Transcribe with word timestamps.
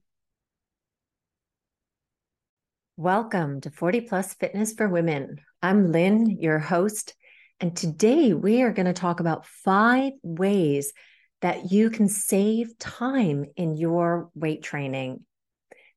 Welcome 2.95 3.61
to 3.61 3.71
40 3.71 4.01
Plus 4.01 4.33
Fitness 4.33 4.73
for 4.73 4.87
Women. 4.87 5.41
I'm 5.61 5.91
Lynn, 5.91 6.37
your 6.39 6.59
host. 6.59 7.15
And 7.59 7.75
today 7.75 8.33
we 8.33 8.61
are 8.61 8.71
going 8.71 8.85
to 8.85 8.93
talk 8.93 9.19
about 9.19 9.45
five 9.45 10.13
ways 10.23 10.93
that 11.41 11.71
you 11.71 11.89
can 11.89 12.07
save 12.07 12.77
time 12.77 13.45
in 13.55 13.75
your 13.75 14.29
weight 14.35 14.63
training 14.63 15.25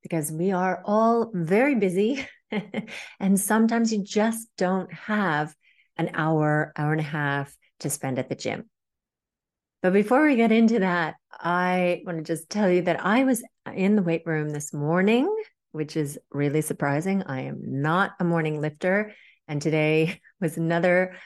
because 0.02 0.30
we 0.30 0.52
are 0.52 0.82
all 0.84 1.30
very 1.32 1.74
busy. 1.74 2.26
and 3.20 3.38
sometimes 3.38 3.92
you 3.92 4.02
just 4.02 4.48
don't 4.56 4.92
have 4.92 5.54
an 5.96 6.10
hour, 6.14 6.72
hour 6.76 6.92
and 6.92 7.00
a 7.00 7.04
half 7.04 7.54
to 7.80 7.90
spend 7.90 8.18
at 8.18 8.28
the 8.28 8.34
gym. 8.34 8.68
But 9.82 9.92
before 9.92 10.24
we 10.26 10.36
get 10.36 10.52
into 10.52 10.78
that, 10.78 11.16
I 11.32 12.02
want 12.06 12.18
to 12.18 12.24
just 12.24 12.48
tell 12.48 12.70
you 12.70 12.82
that 12.82 13.04
I 13.04 13.24
was 13.24 13.42
in 13.74 13.96
the 13.96 14.02
weight 14.02 14.22
room 14.26 14.50
this 14.50 14.72
morning, 14.72 15.28
which 15.72 15.96
is 15.96 16.18
really 16.30 16.60
surprising. 16.60 17.24
I 17.24 17.42
am 17.42 17.82
not 17.82 18.12
a 18.20 18.24
morning 18.24 18.60
lifter. 18.60 19.12
And 19.48 19.60
today 19.60 20.20
was 20.40 20.56
another 20.56 21.16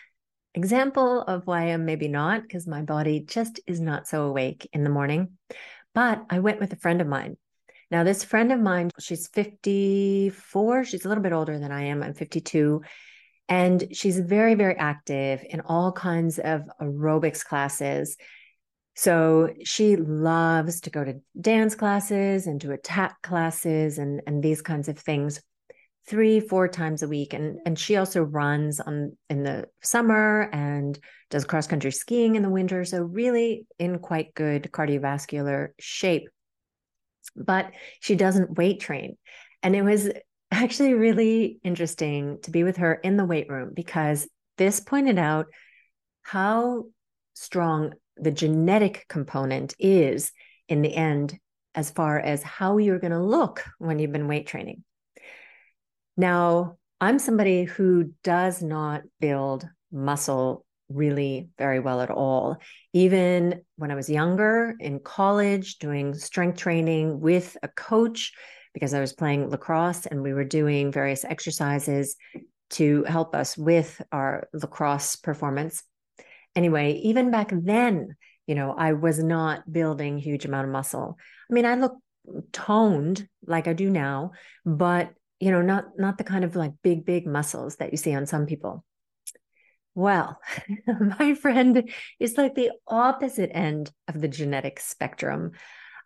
example 0.54 1.20
of 1.20 1.46
why 1.46 1.64
I'm 1.64 1.84
maybe 1.84 2.08
not, 2.08 2.42
because 2.42 2.66
my 2.66 2.80
body 2.80 3.20
just 3.20 3.60
is 3.66 3.78
not 3.78 4.08
so 4.08 4.24
awake 4.24 4.68
in 4.72 4.84
the 4.84 4.90
morning. 4.90 5.36
But 5.94 6.24
I 6.30 6.38
went 6.38 6.60
with 6.60 6.72
a 6.72 6.76
friend 6.76 7.02
of 7.02 7.06
mine. 7.06 7.36
Now, 7.90 8.04
this 8.04 8.24
friend 8.24 8.50
of 8.52 8.58
mine, 8.58 8.90
she's 8.98 9.28
54. 9.28 10.84
She's 10.84 11.04
a 11.04 11.08
little 11.08 11.22
bit 11.22 11.32
older 11.32 11.58
than 11.58 11.70
I 11.70 11.84
am. 11.84 12.02
I'm 12.02 12.14
52. 12.14 12.82
And 13.48 13.88
she's 13.92 14.18
very, 14.18 14.54
very 14.54 14.76
active 14.76 15.44
in 15.48 15.60
all 15.60 15.92
kinds 15.92 16.38
of 16.38 16.62
aerobics 16.80 17.44
classes. 17.44 18.16
So 18.96 19.50
she 19.64 19.96
loves 19.96 20.80
to 20.82 20.90
go 20.90 21.04
to 21.04 21.20
dance 21.40 21.74
classes 21.74 22.46
and 22.46 22.60
to 22.62 22.72
attack 22.72 23.22
classes 23.22 23.98
and, 23.98 24.22
and 24.26 24.42
these 24.42 24.62
kinds 24.62 24.88
of 24.88 24.98
things 24.98 25.40
three, 26.08 26.40
four 26.40 26.68
times 26.68 27.02
a 27.02 27.08
week. 27.08 27.34
And, 27.34 27.58
and 27.66 27.78
she 27.78 27.96
also 27.96 28.22
runs 28.22 28.80
on 28.80 29.16
in 29.28 29.42
the 29.42 29.66
summer 29.82 30.48
and 30.52 30.98
does 31.30 31.44
cross 31.44 31.66
country 31.66 31.90
skiing 31.90 32.36
in 32.36 32.42
the 32.42 32.50
winter. 32.50 32.84
So 32.84 33.02
really 33.02 33.66
in 33.78 33.98
quite 33.98 34.34
good 34.34 34.70
cardiovascular 34.72 35.68
shape. 35.78 36.28
But 37.36 37.72
she 38.00 38.14
doesn't 38.14 38.56
weight 38.56 38.80
train. 38.80 39.16
And 39.62 39.74
it 39.74 39.82
was 39.82 40.08
actually 40.50 40.94
really 40.94 41.58
interesting 41.62 42.38
to 42.42 42.50
be 42.50 42.64
with 42.64 42.78
her 42.78 42.94
in 42.94 43.16
the 43.16 43.24
weight 43.24 43.48
room 43.48 43.72
because 43.74 44.28
this 44.58 44.80
pointed 44.80 45.18
out 45.18 45.46
how 46.22 46.84
strong 47.34 47.92
the 48.16 48.30
genetic 48.30 49.04
component 49.08 49.74
is 49.78 50.32
in 50.68 50.82
the 50.82 50.94
end 50.94 51.38
as 51.74 51.90
far 51.90 52.18
as 52.18 52.42
how 52.42 52.78
you're 52.78 52.98
going 52.98 53.12
to 53.12 53.22
look 53.22 53.64
when 53.78 53.98
you've 53.98 54.12
been 54.12 54.28
weight 54.28 54.46
training. 54.46 54.82
Now, 56.16 56.78
I'm 57.00 57.18
somebody 57.18 57.64
who 57.64 58.12
does 58.24 58.62
not 58.62 59.02
build 59.20 59.68
muscle 59.92 60.64
really 60.88 61.48
very 61.58 61.80
well 61.80 62.00
at 62.00 62.10
all. 62.10 62.56
Even 62.94 63.60
when 63.76 63.90
I 63.90 63.94
was 63.94 64.08
younger 64.08 64.74
in 64.78 65.00
college, 65.00 65.78
doing 65.78 66.14
strength 66.14 66.58
training 66.58 67.20
with 67.20 67.56
a 67.62 67.68
coach, 67.68 68.32
because 68.76 68.92
I 68.92 69.00
was 69.00 69.14
playing 69.14 69.48
lacrosse 69.48 70.04
and 70.04 70.22
we 70.22 70.34
were 70.34 70.44
doing 70.44 70.92
various 70.92 71.24
exercises 71.24 72.14
to 72.68 73.04
help 73.04 73.34
us 73.34 73.56
with 73.56 74.02
our 74.12 74.48
lacrosse 74.52 75.16
performance. 75.16 75.82
Anyway, 76.54 77.00
even 77.02 77.30
back 77.30 77.50
then, 77.50 78.16
you 78.46 78.54
know, 78.54 78.74
I 78.76 78.92
was 78.92 79.18
not 79.18 79.72
building 79.72 80.18
huge 80.18 80.44
amount 80.44 80.66
of 80.66 80.72
muscle. 80.74 81.16
I 81.50 81.54
mean, 81.54 81.64
I 81.64 81.76
look 81.76 81.96
toned 82.52 83.26
like 83.46 83.66
I 83.66 83.72
do 83.72 83.88
now, 83.88 84.32
but 84.66 85.10
you 85.40 85.52
know, 85.52 85.62
not 85.62 85.98
not 85.98 86.18
the 86.18 86.24
kind 86.24 86.44
of 86.44 86.54
like 86.54 86.72
big 86.82 87.06
big 87.06 87.26
muscles 87.26 87.76
that 87.76 87.92
you 87.92 87.96
see 87.96 88.14
on 88.14 88.26
some 88.26 88.44
people. 88.44 88.84
Well, 89.94 90.38
my 91.18 91.32
friend 91.32 91.90
is 92.20 92.36
like 92.36 92.54
the 92.54 92.72
opposite 92.86 93.52
end 93.54 93.90
of 94.06 94.20
the 94.20 94.28
genetic 94.28 94.80
spectrum. 94.80 95.52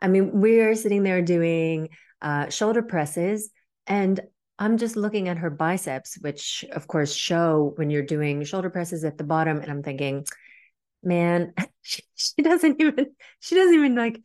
I 0.01 0.07
mean, 0.07 0.41
we're 0.41 0.77
sitting 0.77 1.03
there 1.03 1.21
doing 1.21 1.89
uh, 2.23 2.49
shoulder 2.49 2.83
presses. 2.83 3.51
And 3.87 4.21
I'm 4.59 4.77
just 4.77 4.97
looking 4.97 5.29
at 5.29 5.39
her 5.39 5.51
biceps, 5.51 6.19
which 6.21 6.65
of 6.73 6.87
course 6.87 7.15
show 7.15 7.73
when 7.77 7.91
you're 7.91 8.03
doing 8.03 8.45
shoulder 8.45 8.71
presses 8.71 9.05
at 9.05 9.19
the 9.19 9.25
bottom. 9.25 9.59
And 9.59 9.71
I'm 9.71 9.83
thinking, 9.83 10.27
man, 11.03 11.55
she, 11.83 12.03
she 12.15 12.43
doesn't 12.43 12.81
even, 12.81 13.07
she 13.41 13.55
doesn't 13.55 13.75
even 13.75 13.95
like 13.95 14.21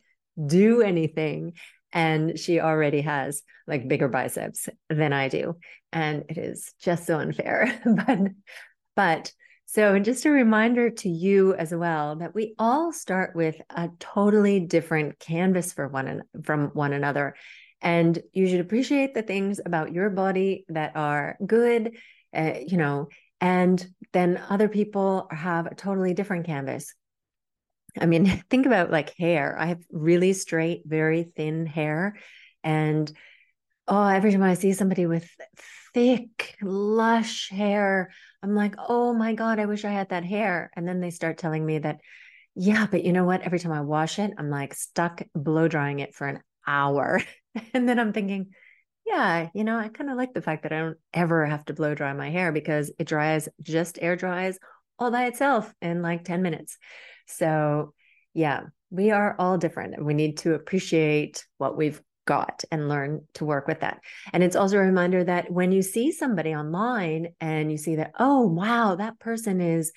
do 0.46 0.82
anything. 0.82 1.54
And 1.92 2.38
she 2.38 2.60
already 2.60 3.00
has 3.00 3.42
like 3.66 3.88
bigger 3.88 4.08
biceps 4.08 4.68
than 4.90 5.12
I 5.12 5.28
do. 5.28 5.56
And 5.92 6.24
it 6.28 6.36
is 6.36 6.74
just 6.80 7.06
so 7.06 7.18
unfair. 7.18 7.80
but, 8.06 8.18
but, 8.94 9.32
so, 9.68 9.94
and 9.94 10.04
just 10.04 10.24
a 10.24 10.30
reminder 10.30 10.90
to 10.90 11.08
you 11.08 11.54
as 11.54 11.74
well 11.74 12.16
that 12.16 12.34
we 12.34 12.54
all 12.56 12.92
start 12.92 13.34
with 13.34 13.60
a 13.68 13.90
totally 13.98 14.60
different 14.60 15.18
canvas 15.18 15.72
for 15.72 15.88
one 15.88 16.22
from 16.44 16.68
one 16.68 16.92
another. 16.92 17.34
And 17.86 18.20
you 18.32 18.48
should 18.48 18.58
appreciate 18.58 19.14
the 19.14 19.22
things 19.22 19.60
about 19.64 19.92
your 19.92 20.10
body 20.10 20.64
that 20.70 20.96
are 20.96 21.38
good, 21.46 21.92
uh, 22.36 22.54
you 22.66 22.78
know, 22.78 23.06
and 23.40 23.86
then 24.12 24.42
other 24.50 24.68
people 24.68 25.28
have 25.30 25.66
a 25.66 25.74
totally 25.76 26.12
different 26.12 26.46
canvas. 26.46 26.92
I 27.96 28.06
mean, 28.06 28.26
think 28.50 28.66
about 28.66 28.90
like 28.90 29.14
hair. 29.16 29.56
I 29.56 29.66
have 29.66 29.84
really 29.92 30.32
straight, 30.32 30.82
very 30.84 31.22
thin 31.22 31.64
hair. 31.64 32.16
And 32.64 33.10
oh, 33.86 34.08
every 34.08 34.32
time 34.32 34.42
I 34.42 34.54
see 34.54 34.72
somebody 34.72 35.06
with 35.06 35.30
thick, 35.94 36.56
lush 36.60 37.50
hair, 37.50 38.10
I'm 38.42 38.56
like, 38.56 38.74
oh 38.80 39.14
my 39.14 39.34
God, 39.34 39.60
I 39.60 39.66
wish 39.66 39.84
I 39.84 39.90
had 39.90 40.08
that 40.08 40.24
hair. 40.24 40.72
And 40.74 40.88
then 40.88 40.98
they 40.98 41.10
start 41.10 41.38
telling 41.38 41.64
me 41.64 41.78
that, 41.78 42.00
yeah, 42.56 42.88
but 42.90 43.04
you 43.04 43.12
know 43.12 43.24
what? 43.24 43.42
Every 43.42 43.60
time 43.60 43.70
I 43.70 43.82
wash 43.82 44.18
it, 44.18 44.32
I'm 44.36 44.50
like 44.50 44.74
stuck 44.74 45.22
blow 45.36 45.68
drying 45.68 46.00
it 46.00 46.16
for 46.16 46.26
an 46.26 46.40
hour. 46.66 47.22
and 47.74 47.88
then 47.88 47.98
I'm 47.98 48.12
thinking, 48.12 48.48
yeah, 49.06 49.48
you 49.54 49.64
know, 49.64 49.78
I 49.78 49.88
kind 49.88 50.10
of 50.10 50.16
like 50.16 50.34
the 50.34 50.42
fact 50.42 50.64
that 50.64 50.72
I 50.72 50.80
don't 50.80 50.98
ever 51.14 51.46
have 51.46 51.64
to 51.66 51.74
blow 51.74 51.94
dry 51.94 52.12
my 52.12 52.30
hair 52.30 52.50
because 52.50 52.90
it 52.98 53.06
dries, 53.06 53.48
just 53.62 53.98
air 54.02 54.16
dries 54.16 54.58
all 54.98 55.10
by 55.10 55.26
itself 55.26 55.72
in 55.80 56.02
like 56.02 56.24
10 56.24 56.42
minutes. 56.42 56.76
So, 57.26 57.94
yeah, 58.34 58.62
we 58.90 59.10
are 59.12 59.36
all 59.38 59.58
different. 59.58 59.94
And 59.94 60.04
we 60.04 60.14
need 60.14 60.38
to 60.38 60.54
appreciate 60.54 61.46
what 61.58 61.76
we've 61.76 62.00
got 62.26 62.64
and 62.72 62.88
learn 62.88 63.24
to 63.34 63.44
work 63.44 63.68
with 63.68 63.80
that. 63.80 64.00
And 64.32 64.42
it's 64.42 64.56
also 64.56 64.76
a 64.76 64.80
reminder 64.80 65.22
that 65.22 65.50
when 65.50 65.70
you 65.70 65.82
see 65.82 66.10
somebody 66.10 66.54
online 66.54 67.28
and 67.40 67.70
you 67.70 67.78
see 67.78 67.96
that, 67.96 68.12
oh, 68.18 68.42
wow, 68.46 68.96
that 68.96 69.20
person 69.20 69.60
is, 69.60 69.92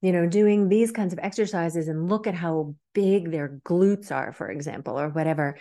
you 0.00 0.12
know, 0.12 0.26
doing 0.26 0.68
these 0.68 0.92
kinds 0.92 1.12
of 1.12 1.18
exercises 1.18 1.88
and 1.88 2.08
look 2.08 2.26
at 2.26 2.34
how 2.34 2.74
big 2.94 3.32
their 3.32 3.60
glutes 3.64 4.12
are, 4.12 4.32
for 4.32 4.48
example, 4.48 4.98
or 4.98 5.08
whatever 5.08 5.56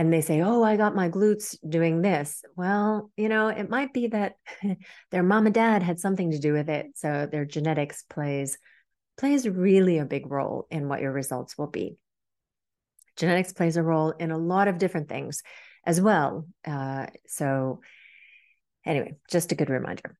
and 0.00 0.10
they 0.10 0.22
say, 0.22 0.40
Oh, 0.40 0.62
I 0.62 0.78
got 0.78 0.96
my 0.96 1.10
glutes 1.10 1.58
doing 1.68 2.00
this. 2.00 2.42
Well, 2.56 3.10
you 3.18 3.28
know, 3.28 3.48
it 3.48 3.68
might 3.68 3.92
be 3.92 4.06
that 4.06 4.36
their 5.10 5.22
mom 5.22 5.44
and 5.44 5.54
dad 5.54 5.82
had 5.82 6.00
something 6.00 6.30
to 6.30 6.38
do 6.38 6.54
with 6.54 6.70
it. 6.70 6.86
So 6.94 7.28
their 7.30 7.44
genetics 7.44 8.02
plays 8.08 8.56
plays 9.18 9.46
really 9.46 9.98
a 9.98 10.06
big 10.06 10.30
role 10.30 10.66
in 10.70 10.88
what 10.88 11.02
your 11.02 11.12
results 11.12 11.58
will 11.58 11.66
be. 11.66 11.98
Genetics 13.16 13.52
plays 13.52 13.76
a 13.76 13.82
role 13.82 14.12
in 14.12 14.30
a 14.30 14.38
lot 14.38 14.68
of 14.68 14.78
different 14.78 15.10
things 15.10 15.42
as 15.84 16.00
well. 16.00 16.46
Uh, 16.64 17.08
so, 17.26 17.82
anyway, 18.86 19.16
just 19.30 19.52
a 19.52 19.54
good 19.54 19.68
reminder. 19.68 20.16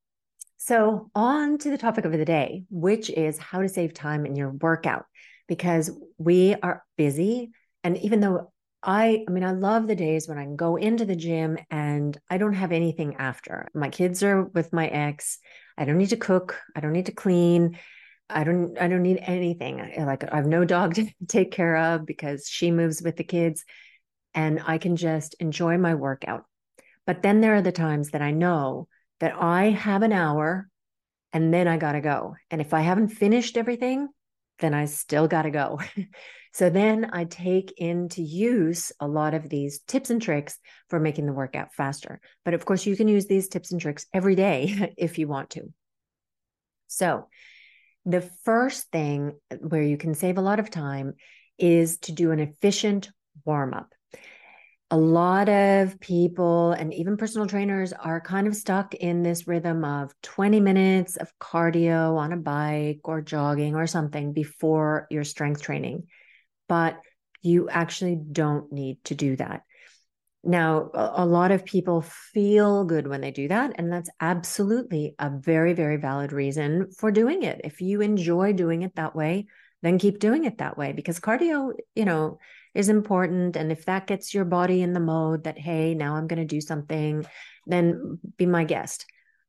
So, 0.59 1.11
on 1.15 1.57
to 1.57 1.71
the 1.71 1.79
topic 1.79 2.05
of 2.05 2.13
the 2.13 2.27
day, 2.27 2.65
which 2.69 3.09
is 3.09 3.39
how 3.39 3.63
to 3.63 3.69
save 3.71 3.95
time 3.95 4.27
in 4.27 4.37
your 4.37 4.51
workout, 4.51 5.07
because 5.49 5.91
we 6.19 6.55
are 6.63 6.85
busy. 6.99 7.53
And 7.83 7.97
even 7.97 8.21
though 8.21 8.53
I 8.83 9.25
I 9.29 9.31
mean 9.31 9.45
I 9.45 9.53
love 9.53 9.87
the 9.87 9.97
days 9.97 10.27
when 10.27 10.39
I 10.39 10.45
can 10.45 10.57
go 10.57 10.77
into 10.77 11.05
the 11.05 11.17
gym 11.17 11.59
and 11.71 12.19
I 12.31 12.39
don't 12.39 12.55
have 12.55 12.73
anything 12.73 13.17
after. 13.17 13.69
My 13.75 13.89
kids 13.91 14.23
are 14.23 14.45
with 14.45 14.73
my 14.73 14.87
ex. 14.89 15.39
I 15.77 15.85
don't 15.85 15.99
need 15.99 16.11
to 16.11 16.17
cook, 16.17 16.59
I 16.75 16.81
don't 16.81 16.93
need 16.93 17.07
to 17.07 17.13
clean. 17.13 17.79
I 18.29 18.45
don't 18.45 18.79
I 18.79 18.89
don't 18.89 19.03
need 19.03 19.19
anything. 19.23 19.79
Like 19.99 20.25
I 20.33 20.37
have 20.37 20.47
no 20.47 20.65
dog 20.65 20.95
to 20.97 21.07
take 21.29 21.51
care 21.51 21.77
of 21.77 22.07
because 22.07 22.49
she 22.49 22.71
moves 22.71 23.03
with 23.03 23.17
the 23.17 23.25
kids 23.25 23.65
and 24.35 24.63
I 24.65 24.79
can 24.79 24.97
just 24.97 25.35
enjoy 25.41 25.77
my 25.77 25.95
workout. 25.95 26.45
But 27.07 27.23
then 27.23 27.41
there 27.41 27.57
are 27.57 27.63
the 27.63 27.73
times 27.73 28.11
that 28.11 28.23
I 28.23 28.31
know 28.31 28.89
that 29.19 29.35
I 29.35 29.71
have 29.71 30.03
an 30.03 30.13
hour 30.13 30.69
and 31.33 31.53
then 31.53 31.69
I 31.69 31.77
got 31.77 31.93
to 31.93 32.01
go. 32.01 32.37
And 32.51 32.61
if 32.61 32.73
I 32.73 32.81
haven't 32.81 33.09
finished 33.09 33.57
everything, 33.57 34.09
then 34.61 34.75
I 34.75 34.85
still 34.85 35.29
got 35.29 35.43
to 35.43 35.51
go. 35.51 35.81
so 36.53 36.71
then 36.71 37.11
I 37.13 37.25
take 37.25 37.73
into 37.77 38.23
use 38.23 38.93
a 39.01 39.09
lot 39.09 39.35
of 39.35 39.49
these 39.49 39.81
tips 39.81 40.11
and 40.11 40.21
tricks 40.21 40.59
for 40.89 41.01
making 41.01 41.27
the 41.27 41.33
workout 41.33 41.75
faster. 41.75 42.21
But 42.45 42.55
of 42.55 42.65
course, 42.65 42.87
you 42.87 42.97
can 42.97 43.09
use 43.09 43.27
these 43.27 43.49
tips 43.49 43.73
and 43.73 43.81
tricks 43.81 44.07
every 44.13 44.35
day 44.35 44.95
if 44.99 45.19
you 45.19 45.29
want 45.29 45.51
to. 45.51 45.73
So, 46.87 47.29
the 48.07 48.23
first 48.45 48.91
thing 48.91 49.35
where 49.59 49.83
you 49.83 49.99
can 49.99 50.15
save 50.15 50.39
a 50.39 50.43
lot 50.43 50.59
of 50.59 50.71
time 50.71 51.15
is 51.59 51.99
to 51.99 52.13
do 52.13 52.31
an 52.31 52.41
efficient 52.41 53.11
warm 53.45 53.75
up 53.75 53.93
a 54.91 54.97
lot 54.97 55.49
of 55.49 56.01
people 56.01 56.73
and 56.73 56.93
even 56.93 57.17
personal 57.17 57.47
trainers 57.47 57.93
are 57.93 58.21
kind 58.21 58.49
of 58.49 58.57
stuck 58.57 58.95
in 58.95 59.23
this 59.23 59.47
rhythm 59.47 59.85
of 59.85 60.13
20 60.23 60.59
minutes 60.59 61.17
of 61.17 61.33
cardio 61.39 62.17
on 62.17 62.33
a 62.33 62.37
bike 62.37 63.01
or 63.05 63.21
jogging 63.21 63.77
or 63.77 63.87
something 63.87 64.33
before 64.33 65.07
your 65.11 65.23
strength 65.23 65.63
training. 65.63 66.09
But 66.69 67.01
you 67.43 67.69
actually 67.69 68.17
don't 68.17 68.73
need 68.73 69.03
to 69.05 69.15
do 69.15 69.37
that. 69.37 69.63
Now, 70.43 70.91
a 70.95 71.27
lot 71.27 71.51
of 71.51 71.67
people 71.67 72.01
feel 72.01 72.85
good 72.85 73.07
when 73.07 73.21
they 73.21 73.31
do 73.31 73.49
that. 73.49 73.75
And 73.77 73.93
that's 73.93 74.11
absolutely 74.21 75.15
a 75.19 75.31
very, 75.31 75.75
very 75.75 75.99
valid 75.99 76.33
reason 76.33 76.91
for 76.99 77.11
doing 77.11 77.43
it. 77.43 77.61
If 77.63 77.81
you 77.81 78.01
enjoy 78.01 78.55
doing 78.55 78.83
it 78.83 78.97
that 78.97 79.15
way, 79.15 79.47
then 79.83 79.99
keep 79.99 80.19
doing 80.19 80.45
it 80.45 80.59
that 80.59 80.79
way 80.79 80.93
because 80.93 81.21
cardio, 81.21 81.75
you 81.95 82.07
know, 82.07 82.39
is 82.75 82.89
important. 82.89 83.57
And 83.57 83.73
if 83.73 83.85
that 83.87 84.07
gets 84.07 84.33
your 84.33 84.45
body 84.45 84.83
in 84.83 84.93
the 84.93 85.01
mode 85.01 85.45
that, 85.45 85.59
hey, 85.59 85.95
now 85.95 86.17
I'm 86.17 86.27
going 86.27 86.41
to 86.41 86.45
do 86.45 86.61
something, 86.61 87.27
then 87.67 88.19
be 88.37 88.47
my 88.47 88.65
guest. 88.65 89.07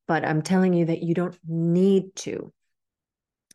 But 0.07 0.25
I'm 0.25 0.41
telling 0.41 0.73
you 0.73 0.85
that 0.85 1.03
you 1.03 1.13
don't 1.13 1.37
need 1.47 2.15
to. 2.17 2.51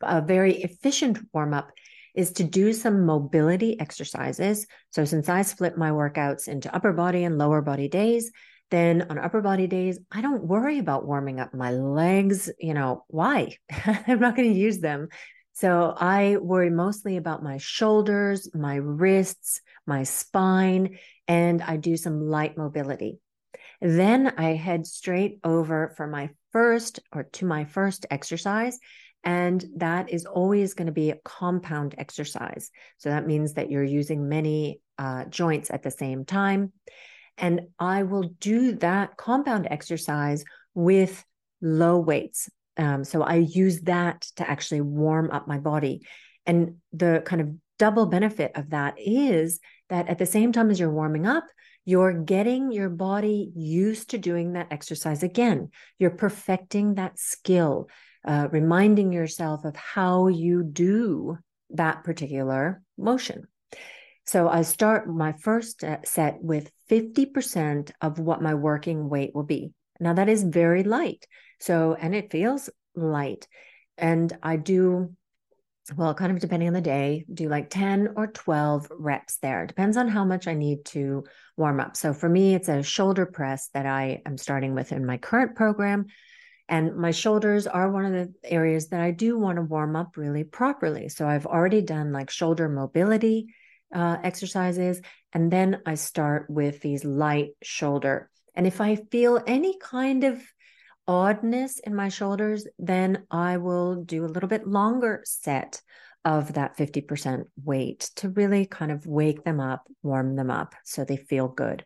A 0.01 0.21
very 0.21 0.61
efficient 0.61 1.19
warm 1.33 1.53
up 1.53 1.71
is 2.15 2.31
to 2.33 2.43
do 2.43 2.73
some 2.73 3.05
mobility 3.05 3.79
exercises. 3.79 4.65
So, 4.89 5.05
since 5.05 5.29
I 5.29 5.43
split 5.43 5.77
my 5.77 5.91
workouts 5.91 6.47
into 6.47 6.73
upper 6.73 6.93
body 6.93 7.23
and 7.23 7.37
lower 7.37 7.61
body 7.61 7.87
days, 7.87 8.31
then 8.71 9.05
on 9.09 9.19
upper 9.19 9.41
body 9.41 9.67
days, 9.67 9.99
I 10.11 10.21
don't 10.21 10.43
worry 10.43 10.79
about 10.79 11.05
warming 11.05 11.39
up 11.39 11.53
my 11.53 11.71
legs. 11.71 12.49
You 12.59 12.73
know, 12.73 13.05
why? 13.07 13.57
I'm 13.85 14.19
not 14.19 14.35
going 14.35 14.51
to 14.51 14.59
use 14.59 14.79
them 14.79 15.09
so 15.57 15.91
I 15.97 16.37
worry 16.37 16.69
mostly 16.69 17.17
about 17.17 17.41
my 17.41 17.57
shoulders, 17.57 18.47
my 18.53 18.75
wrists, 18.75 19.59
my 19.87 20.03
spine, 20.03 20.99
and 21.27 21.63
I 21.63 21.77
do 21.77 21.97
some 21.97 22.21
light 22.21 22.55
mobility. 22.55 23.17
Then 23.81 24.35
I 24.37 24.53
head 24.53 24.85
straight 24.85 25.39
over 25.43 25.95
for 25.97 26.05
my 26.05 26.29
first 26.51 26.99
or 27.11 27.23
to 27.23 27.47
my 27.47 27.65
first 27.65 28.05
exercise. 28.11 28.77
And 29.23 29.65
that 29.77 30.11
is 30.11 30.27
always 30.27 30.75
going 30.75 30.85
to 30.85 30.91
be 30.91 31.09
a 31.09 31.17
compound 31.25 31.95
exercise. 31.97 32.69
So 32.99 33.09
that 33.09 33.25
means 33.25 33.55
that 33.55 33.71
you're 33.71 33.83
using 33.83 34.29
many 34.29 34.79
uh, 34.99 35.25
joints 35.25 35.71
at 35.71 35.81
the 35.81 35.89
same 35.89 36.23
time. 36.23 36.71
And 37.35 37.61
I 37.79 38.03
will 38.03 38.29
do 38.39 38.73
that 38.73 39.17
compound 39.17 39.67
exercise 39.71 40.45
with 40.75 41.25
low 41.63 41.97
weights. 41.97 42.47
Um, 42.77 43.03
so 43.03 43.23
I 43.23 43.35
use 43.35 43.81
that 43.81 44.21
to 44.37 44.49
actually 44.49 44.81
warm 44.81 45.31
up 45.31 45.47
my 45.47 45.57
body. 45.57 46.05
And 46.45 46.75
the 46.93 47.21
kind 47.25 47.41
of 47.41 47.55
double 47.79 48.05
benefit 48.05 48.51
of 48.55 48.71
that 48.71 48.95
is 48.97 49.59
that 49.89 50.07
at 50.07 50.17
the 50.17 50.25
same 50.25 50.51
time 50.51 50.69
as 50.69 50.79
you're 50.79 50.91
warming 50.91 51.25
up, 51.25 51.45
you're 51.85 52.13
getting 52.13 52.71
your 52.71 52.89
body 52.89 53.51
used 53.55 54.09
to 54.09 54.17
doing 54.17 54.53
that 54.53 54.67
exercise 54.71 55.23
again. 55.23 55.69
You're 55.99 56.11
perfecting 56.11 56.95
that 56.95 57.17
skill, 57.17 57.89
uh, 58.25 58.49
reminding 58.51 59.13
yourself 59.13 59.63
of 59.63 59.75
how 59.75 60.27
you 60.27 60.63
do 60.63 61.37
that 61.71 62.03
particular 62.03 62.81
motion. 62.97 63.47
So 64.25 64.49
I 64.49 64.63
start 64.63 65.07
my 65.07 65.31
first 65.31 65.85
uh, 65.85 65.99
set 66.03 66.41
with 66.41 66.69
50% 66.89 67.91
of 68.01 68.19
what 68.19 68.41
my 68.41 68.53
working 68.53 69.07
weight 69.07 69.31
will 69.33 69.43
be. 69.43 69.71
Now 70.01 70.13
that 70.13 70.27
is 70.27 70.43
very 70.43 70.83
light. 70.83 71.25
So, 71.59 71.95
and 71.99 72.15
it 72.15 72.31
feels 72.31 72.69
light. 72.95 73.47
And 73.97 74.35
I 74.43 74.57
do, 74.57 75.13
well, 75.95 76.13
kind 76.13 76.31
of 76.31 76.39
depending 76.39 76.67
on 76.67 76.73
the 76.73 76.81
day, 76.81 77.25
do 77.33 77.49
like 77.49 77.69
10 77.69 78.09
or 78.15 78.27
12 78.27 78.91
reps 78.91 79.37
there. 79.37 79.65
Depends 79.65 79.97
on 79.97 80.07
how 80.07 80.23
much 80.23 80.47
I 80.47 80.53
need 80.53 80.85
to 80.85 81.23
warm 81.55 81.79
up. 81.79 81.97
So 81.97 82.13
for 82.13 82.29
me, 82.29 82.53
it's 82.53 82.69
a 82.69 82.83
shoulder 82.83 83.25
press 83.25 83.69
that 83.73 83.85
I 83.85 84.21
am 84.25 84.37
starting 84.37 84.75
with 84.75 84.91
in 84.91 85.05
my 85.05 85.17
current 85.17 85.55
program. 85.55 86.07
And 86.69 86.97
my 86.97 87.11
shoulders 87.11 87.65
are 87.65 87.89
one 87.89 88.05
of 88.05 88.11
the 88.11 88.33
areas 88.43 88.89
that 88.89 88.99
I 88.99 89.11
do 89.11 89.39
want 89.39 89.55
to 89.55 89.61
warm 89.61 89.95
up 89.95 90.17
really 90.17 90.43
properly. 90.43 91.07
So 91.07 91.27
I've 91.27 91.45
already 91.45 91.81
done 91.81 92.11
like 92.11 92.29
shoulder 92.29 92.67
mobility 92.67 93.53
uh, 93.93 94.17
exercises. 94.21 95.01
And 95.31 95.51
then 95.51 95.81
I 95.85 95.95
start 95.95 96.49
with 96.49 96.81
these 96.81 97.05
light 97.05 97.51
shoulder. 97.63 98.29
And 98.53 98.67
if 98.67 98.81
I 98.81 98.95
feel 98.95 99.41
any 99.47 99.77
kind 99.79 100.25
of 100.25 100.41
oddness 101.07 101.79
in 101.79 101.95
my 101.95 102.09
shoulders, 102.09 102.67
then 102.77 103.25
I 103.31 103.57
will 103.57 104.03
do 104.03 104.25
a 104.25 104.27
little 104.27 104.49
bit 104.49 104.67
longer 104.67 105.21
set 105.25 105.81
of 106.25 106.53
that 106.53 106.77
50% 106.77 107.45
weight 107.63 108.09
to 108.17 108.29
really 108.29 108.65
kind 108.65 108.91
of 108.91 109.07
wake 109.07 109.43
them 109.43 109.59
up, 109.59 109.87
warm 110.03 110.35
them 110.35 110.51
up 110.51 110.75
so 110.83 111.03
they 111.05 111.17
feel 111.17 111.47
good. 111.47 111.85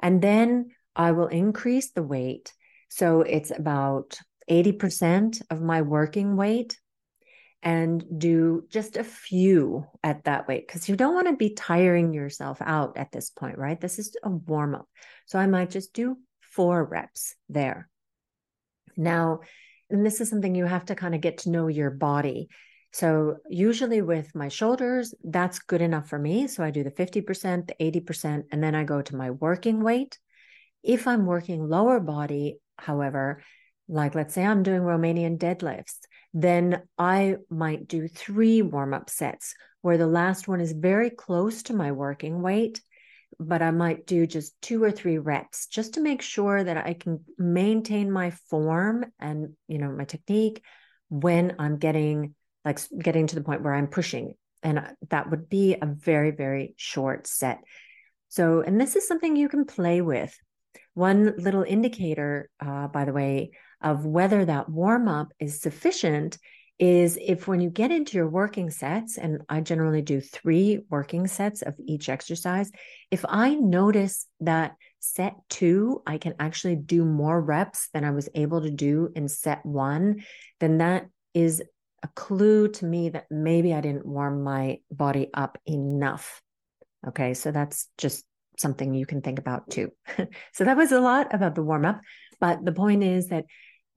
And 0.00 0.22
then 0.22 0.70
I 0.96 1.12
will 1.12 1.26
increase 1.26 1.90
the 1.90 2.02
weight. 2.02 2.52
So 2.88 3.20
it's 3.20 3.50
about 3.50 4.18
80% 4.50 5.42
of 5.50 5.60
my 5.60 5.82
working 5.82 6.36
weight 6.36 6.78
and 7.62 8.04
do 8.18 8.64
just 8.70 8.96
a 8.96 9.04
few 9.04 9.84
at 10.02 10.24
that 10.24 10.48
weight 10.48 10.66
because 10.66 10.88
you 10.88 10.96
don't 10.96 11.14
want 11.14 11.28
to 11.28 11.36
be 11.36 11.54
tiring 11.54 12.12
yourself 12.12 12.58
out 12.60 12.96
at 12.96 13.12
this 13.12 13.30
point, 13.30 13.56
right? 13.56 13.80
This 13.80 13.98
is 13.98 14.16
a 14.22 14.30
warm 14.30 14.74
up. 14.74 14.88
So 15.26 15.38
I 15.38 15.46
might 15.46 15.70
just 15.70 15.92
do 15.92 16.16
four 16.40 16.84
reps 16.84 17.34
there. 17.48 17.88
Now, 18.96 19.40
and 19.90 20.04
this 20.04 20.20
is 20.20 20.30
something 20.30 20.54
you 20.54 20.64
have 20.64 20.86
to 20.86 20.94
kind 20.94 21.14
of 21.14 21.20
get 21.20 21.38
to 21.38 21.50
know 21.50 21.68
your 21.68 21.90
body. 21.90 22.48
So, 22.92 23.36
usually 23.48 24.02
with 24.02 24.34
my 24.34 24.48
shoulders, 24.48 25.14
that's 25.24 25.58
good 25.58 25.80
enough 25.80 26.08
for 26.08 26.18
me. 26.18 26.46
So, 26.46 26.62
I 26.62 26.70
do 26.70 26.84
the 26.84 26.90
50%, 26.90 27.68
the 27.68 28.00
80%, 28.00 28.44
and 28.50 28.62
then 28.62 28.74
I 28.74 28.84
go 28.84 29.00
to 29.02 29.16
my 29.16 29.30
working 29.30 29.82
weight. 29.82 30.18
If 30.82 31.06
I'm 31.06 31.26
working 31.26 31.68
lower 31.68 32.00
body, 32.00 32.58
however, 32.76 33.42
like 33.88 34.14
let's 34.14 34.34
say 34.34 34.44
I'm 34.44 34.62
doing 34.62 34.82
Romanian 34.82 35.38
deadlifts, 35.38 35.98
then 36.34 36.82
I 36.98 37.36
might 37.50 37.88
do 37.88 38.08
three 38.08 38.62
warm 38.62 38.94
up 38.94 39.10
sets 39.10 39.54
where 39.82 39.98
the 39.98 40.06
last 40.06 40.48
one 40.48 40.60
is 40.60 40.72
very 40.72 41.10
close 41.10 41.64
to 41.64 41.74
my 41.74 41.92
working 41.92 42.40
weight 42.40 42.80
but 43.38 43.62
I 43.62 43.70
might 43.70 44.06
do 44.06 44.26
just 44.26 44.60
two 44.60 44.82
or 44.82 44.90
three 44.90 45.18
reps 45.18 45.66
just 45.66 45.94
to 45.94 46.00
make 46.00 46.22
sure 46.22 46.62
that 46.62 46.76
I 46.76 46.94
can 46.94 47.24
maintain 47.38 48.10
my 48.10 48.30
form 48.50 49.06
and, 49.18 49.54
you 49.68 49.78
know, 49.78 49.90
my 49.90 50.04
technique 50.04 50.62
when 51.08 51.56
I'm 51.58 51.78
getting 51.78 52.34
like 52.64 52.78
getting 52.96 53.26
to 53.26 53.34
the 53.34 53.42
point 53.42 53.62
where 53.62 53.74
I'm 53.74 53.88
pushing. 53.88 54.34
And 54.62 54.78
uh, 54.78 54.88
that 55.10 55.30
would 55.30 55.48
be 55.48 55.74
a 55.74 55.86
very, 55.86 56.30
very 56.30 56.74
short 56.76 57.26
set. 57.26 57.58
So, 58.28 58.60
and 58.60 58.80
this 58.80 58.96
is 58.96 59.06
something 59.06 59.36
you 59.36 59.48
can 59.48 59.64
play 59.64 60.00
with. 60.00 60.34
One 60.94 61.34
little 61.36 61.64
indicator, 61.64 62.48
uh, 62.60 62.88
by 62.88 63.04
the 63.04 63.12
way, 63.12 63.50
of 63.80 64.06
whether 64.06 64.44
that 64.44 64.68
warm 64.68 65.08
up 65.08 65.32
is 65.38 65.60
sufficient 65.60 66.38
is 66.82 67.16
if 67.22 67.46
when 67.46 67.60
you 67.60 67.70
get 67.70 67.92
into 67.92 68.16
your 68.16 68.28
working 68.28 68.68
sets, 68.68 69.16
and 69.16 69.42
I 69.48 69.60
generally 69.60 70.02
do 70.02 70.20
three 70.20 70.80
working 70.90 71.28
sets 71.28 71.62
of 71.62 71.76
each 71.78 72.08
exercise, 72.08 72.72
if 73.12 73.24
I 73.28 73.54
notice 73.54 74.26
that 74.40 74.72
set 74.98 75.36
two, 75.48 76.02
I 76.08 76.18
can 76.18 76.34
actually 76.40 76.74
do 76.74 77.04
more 77.04 77.40
reps 77.40 77.88
than 77.94 78.04
I 78.04 78.10
was 78.10 78.28
able 78.34 78.62
to 78.62 78.70
do 78.70 79.10
in 79.14 79.28
set 79.28 79.64
one, 79.64 80.24
then 80.58 80.78
that 80.78 81.06
is 81.34 81.62
a 82.02 82.08
clue 82.16 82.66
to 82.66 82.84
me 82.84 83.10
that 83.10 83.26
maybe 83.30 83.72
I 83.72 83.80
didn't 83.80 84.04
warm 84.04 84.42
my 84.42 84.78
body 84.90 85.30
up 85.32 85.58
enough. 85.64 86.42
Okay, 87.06 87.34
so 87.34 87.52
that's 87.52 87.90
just 87.96 88.24
something 88.58 88.92
you 88.92 89.06
can 89.06 89.22
think 89.22 89.38
about 89.38 89.70
too. 89.70 89.92
so 90.52 90.64
that 90.64 90.76
was 90.76 90.90
a 90.90 91.00
lot 91.00 91.32
about 91.32 91.54
the 91.54 91.62
warm 91.62 91.84
up, 91.84 92.00
but 92.40 92.64
the 92.64 92.72
point 92.72 93.04
is 93.04 93.28
that 93.28 93.44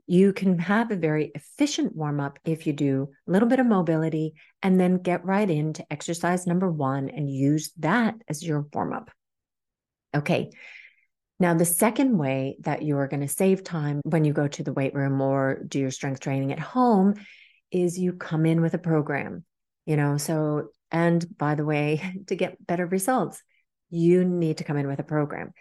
you 0.08 0.34
can 0.34 0.60
have 0.60 0.92
a 0.92 0.96
very 0.96 1.32
efficient 1.34 1.96
warm 1.96 2.20
up 2.20 2.38
if 2.46 2.68
you 2.68 2.74
do 2.74 3.10
a 3.28 3.32
little 3.32 3.50
bit 3.50 3.60
of 3.60 3.66
mobility 3.66 4.34
and 4.62 4.80
then 4.80 4.98
get 4.98 5.26
right 5.26 5.50
into 5.50 5.86
exercise 5.92 6.46
number 6.46 6.72
one 6.72 7.10
and 7.10 7.30
use 7.30 7.72
that 7.80 8.16
as 8.28 8.44
your 8.44 8.68
warm 8.74 8.94
up. 8.94 9.10
Okay. 10.16 10.52
Now, 11.40 11.54
the 11.54 11.66
second 11.66 12.18
way 12.18 12.58
that 12.62 12.84
you 12.84 12.98
are 12.98 13.08
going 13.08 13.22
to 13.22 13.28
save 13.28 13.64
time 13.64 14.00
when 14.04 14.24
you 14.24 14.32
go 14.32 14.48
to 14.48 14.64
the 14.64 14.72
weight 14.72 14.94
room 14.94 15.20
or 15.20 15.64
do 15.68 15.80
your 15.80 15.92
strength 15.92 16.22
training 16.22 16.54
at 16.54 16.60
home 16.60 17.16
is 17.72 18.00
you 18.00 18.14
come 18.14 18.46
in 18.46 18.62
with 18.62 18.74
a 18.74 18.80
program, 18.80 19.44
you 19.86 19.98
know. 19.98 20.18
So, 20.18 20.70
and 20.92 21.26
by 21.38 21.56
the 21.56 21.66
way, 21.66 22.02
to 22.28 22.36
get 22.36 22.66
better 22.66 22.86
results, 22.86 23.42
you 23.90 24.24
need 24.24 24.58
to 24.58 24.64
come 24.64 24.78
in 24.78 24.88
with 24.88 25.00
a 25.00 25.04
program. 25.04 25.52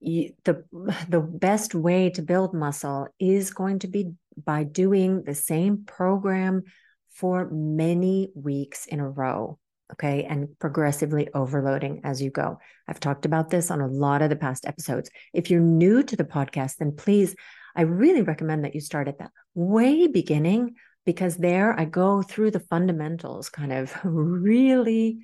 The 0.00 0.34
the 1.08 1.20
best 1.20 1.74
way 1.74 2.10
to 2.10 2.22
build 2.22 2.54
muscle 2.54 3.08
is 3.18 3.52
going 3.52 3.80
to 3.80 3.88
be 3.88 4.12
by 4.44 4.64
doing 4.64 5.24
the 5.24 5.34
same 5.34 5.84
program 5.84 6.64
for 7.10 7.48
many 7.50 8.30
weeks 8.34 8.86
in 8.86 9.00
a 9.00 9.08
row 9.08 9.58
okay 9.92 10.24
and 10.24 10.48
progressively 10.58 11.28
overloading 11.32 12.00
as 12.04 12.20
you 12.20 12.30
go. 12.30 12.58
I've 12.88 13.00
talked 13.00 13.24
about 13.24 13.50
this 13.50 13.70
on 13.70 13.80
a 13.80 13.86
lot 13.86 14.20
of 14.20 14.30
the 14.30 14.36
past 14.36 14.66
episodes. 14.66 15.10
If 15.32 15.48
you're 15.50 15.60
new 15.60 16.02
to 16.02 16.16
the 16.16 16.24
podcast 16.24 16.76
then 16.76 16.92
please 16.92 17.34
i 17.76 17.82
really 17.82 18.22
recommend 18.22 18.64
that 18.64 18.74
you 18.74 18.80
start 18.80 19.06
at 19.06 19.18
the 19.18 19.30
way 19.54 20.06
beginning 20.08 20.74
because 21.04 21.36
there 21.36 21.78
i 21.78 21.84
go 21.84 22.22
through 22.22 22.50
the 22.50 22.60
fundamentals 22.60 23.48
kind 23.48 23.72
of 23.72 23.94
really 24.04 25.18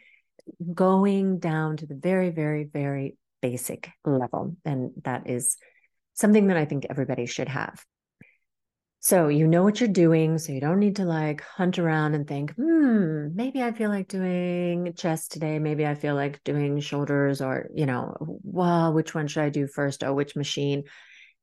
going 0.75 1.39
down 1.39 1.77
to 1.79 1.87
the 1.87 1.95
very 1.95 2.31
very 2.31 2.65
very 2.65 3.17
basic 3.43 3.91
level 4.05 4.57
and 4.65 4.93
that 5.05 5.29
is 5.29 5.57
something 6.15 6.47
that 6.47 6.57
i 6.57 6.65
think 6.65 6.87
everybody 6.89 7.27
should 7.27 7.49
have 7.49 7.85
so 9.05 9.27
you 9.27 9.49
know 9.49 9.65
what 9.65 9.81
you're 9.81 9.89
doing. 9.89 10.39
So 10.39 10.53
you 10.53 10.61
don't 10.61 10.79
need 10.79 10.97
to 10.97 11.05
like 11.05 11.41
hunt 11.43 11.81
around 11.81 12.15
and 12.15 12.25
think, 12.25 12.55
hmm, 12.55 13.35
maybe 13.35 13.61
I 13.61 13.73
feel 13.73 13.91
like 13.91 14.07
doing 14.07 14.95
chest 14.97 15.33
today. 15.33 15.59
Maybe 15.59 15.85
I 15.85 15.97
feel 15.97 16.15
like 16.15 16.43
doing 16.45 16.79
shoulders 16.79 17.43
or, 17.43 17.69
you 17.75 17.85
know, 17.85 18.15
well, 18.45 18.93
which 18.93 19.13
one 19.13 19.27
should 19.27 19.43
I 19.43 19.49
do 19.49 19.67
first? 19.67 20.05
Oh, 20.05 20.15
which 20.15 20.37
machine? 20.37 20.85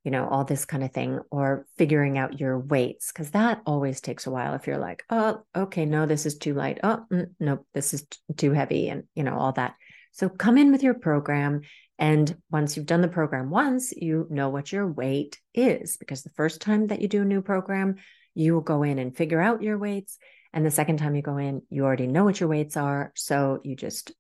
You 0.06 0.12
know, 0.12 0.26
all 0.30 0.46
this 0.46 0.64
kind 0.64 0.86
of 0.86 0.94
thing, 0.94 1.20
or 1.30 1.66
figuring 1.78 2.18
out 2.18 2.40
your 2.40 2.58
weights, 2.58 3.12
because 3.12 3.32
that 3.32 3.62
always 3.66 4.00
takes 4.00 4.26
a 4.26 4.32
while. 4.32 4.54
If 4.54 4.66
you're 4.66 4.78
like, 4.78 5.04
oh, 5.10 5.42
okay, 5.54 5.84
no, 5.84 6.06
this 6.06 6.26
is 6.26 6.38
too 6.38 6.54
light. 6.54 6.80
Oh, 6.82 7.04
mm, 7.12 7.26
nope, 7.42 7.68
this 7.74 7.94
is 7.94 8.04
t- 8.04 8.18
too 8.38 8.54
heavy, 8.54 8.88
and, 8.88 9.04
you 9.14 9.24
know, 9.24 9.38
all 9.38 9.52
that. 9.52 9.76
So 10.14 10.30
come 10.30 10.58
in 10.58 10.72
with 10.72 10.84
your 10.84 10.94
program 10.94 11.62
and 12.00 12.34
once 12.50 12.78
you've 12.78 12.86
done 12.86 13.02
the 13.02 13.10
program 13.10 13.50
once, 13.50 13.92
you 13.92 14.26
know 14.30 14.48
what 14.48 14.72
your 14.72 14.88
weight 14.88 15.38
is 15.54 15.98
because 15.98 16.24
the 16.24 16.30
first 16.30 16.62
time 16.62 16.88
that 16.88 17.02
you 17.02 17.10
do 17.10 17.24
a 17.24 17.26
new 17.26 17.42
program, 17.42 17.98
you 18.34 18.54
will 18.54 18.62
go 18.62 18.84
in 18.84 19.00
and 19.00 19.16
figure 19.16 19.42
out 19.42 19.62
your 19.62 19.78
weights. 19.78 20.18
And 20.54 20.66
the 20.66 20.72
second 20.72 20.98
time 20.98 21.14
you 21.14 21.22
go 21.22 21.36
in, 21.36 21.62
you 21.70 21.84
already 21.84 22.08
know 22.08 22.24
what 22.24 22.40
your 22.40 22.48
weights 22.48 22.78
are. 22.78 23.12
So 23.16 23.60
you 23.66 23.76
just 23.76 24.14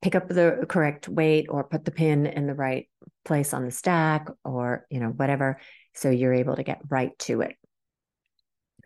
pick 0.00 0.14
up 0.14 0.28
the 0.28 0.64
correct 0.68 1.08
weight 1.08 1.46
or 1.50 1.64
put 1.64 1.84
the 1.84 1.90
pin 1.90 2.26
in 2.26 2.46
the 2.46 2.54
right 2.54 2.88
place 3.24 3.52
on 3.52 3.64
the 3.64 3.72
stack 3.72 4.28
or, 4.44 4.86
you 4.88 5.00
know, 5.00 5.08
whatever. 5.08 5.58
So 5.94 6.10
you're 6.10 6.32
able 6.32 6.54
to 6.56 6.62
get 6.62 6.80
right 6.88 7.18
to 7.20 7.40
it. 7.40 7.56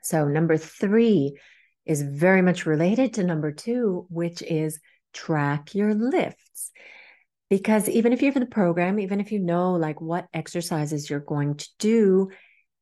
So 0.03 0.25
number 0.25 0.57
three 0.57 1.37
is 1.85 2.01
very 2.01 2.41
much 2.41 2.65
related 2.65 3.15
to 3.15 3.25
number 3.25 3.53
two, 3.53 4.07
which 4.09 4.41
is 4.41 4.81
track 5.13 5.75
your 5.75 5.95
lifts 5.95 6.73
because 7.51 7.89
even 7.89 8.13
if 8.13 8.23
you're 8.23 8.33
in 8.33 8.41
the 8.41 8.47
program 8.47 8.99
even 8.99 9.21
if 9.21 9.33
you 9.33 9.39
know 9.39 9.73
like 9.73 10.01
what 10.01 10.27
exercises 10.33 11.09
you're 11.09 11.21
going 11.21 11.57
to 11.57 11.69
do 11.79 12.31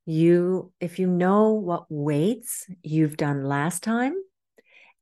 you 0.07 0.73
if 0.81 0.99
you 0.99 1.07
know 1.07 1.53
what 1.53 1.85
weights 1.89 2.67
you've 2.83 3.17
done 3.17 3.45
last 3.45 3.83
time 3.83 4.15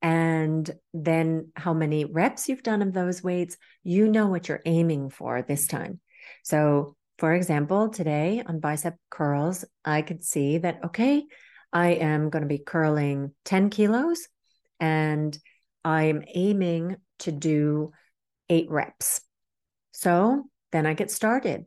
and 0.03 0.71
then 0.95 1.49
how 1.57 1.75
many 1.75 2.05
reps 2.05 2.49
you've 2.49 2.63
done 2.63 2.83
of 2.83 2.93
those 2.93 3.23
weights 3.23 3.57
you 3.83 4.09
know 4.09 4.29
what 4.29 4.49
you're 4.49 4.63
aiming 4.65 5.11
for 5.11 5.43
this 5.43 5.67
time. 5.67 6.01
So 6.43 6.97
for 7.21 7.35
example 7.35 7.91
today 7.91 8.43
on 8.47 8.61
bicep 8.61 8.97
curls 9.11 9.67
i 9.85 10.01
could 10.01 10.25
see 10.25 10.57
that 10.57 10.81
okay 10.87 11.23
i 11.71 11.89
am 11.89 12.31
going 12.31 12.43
to 12.43 12.49
be 12.49 12.59
curling 12.59 13.31
10 13.45 13.69
kilos 13.69 14.27
and 14.81 15.39
i'm 15.85 16.25
aiming 16.35 16.97
to 17.19 17.31
do 17.31 17.93
eight 18.49 18.71
reps 18.71 19.21
so 19.93 20.45
then 20.73 20.87
I 20.87 20.95
get 20.95 21.11
started. 21.11 21.67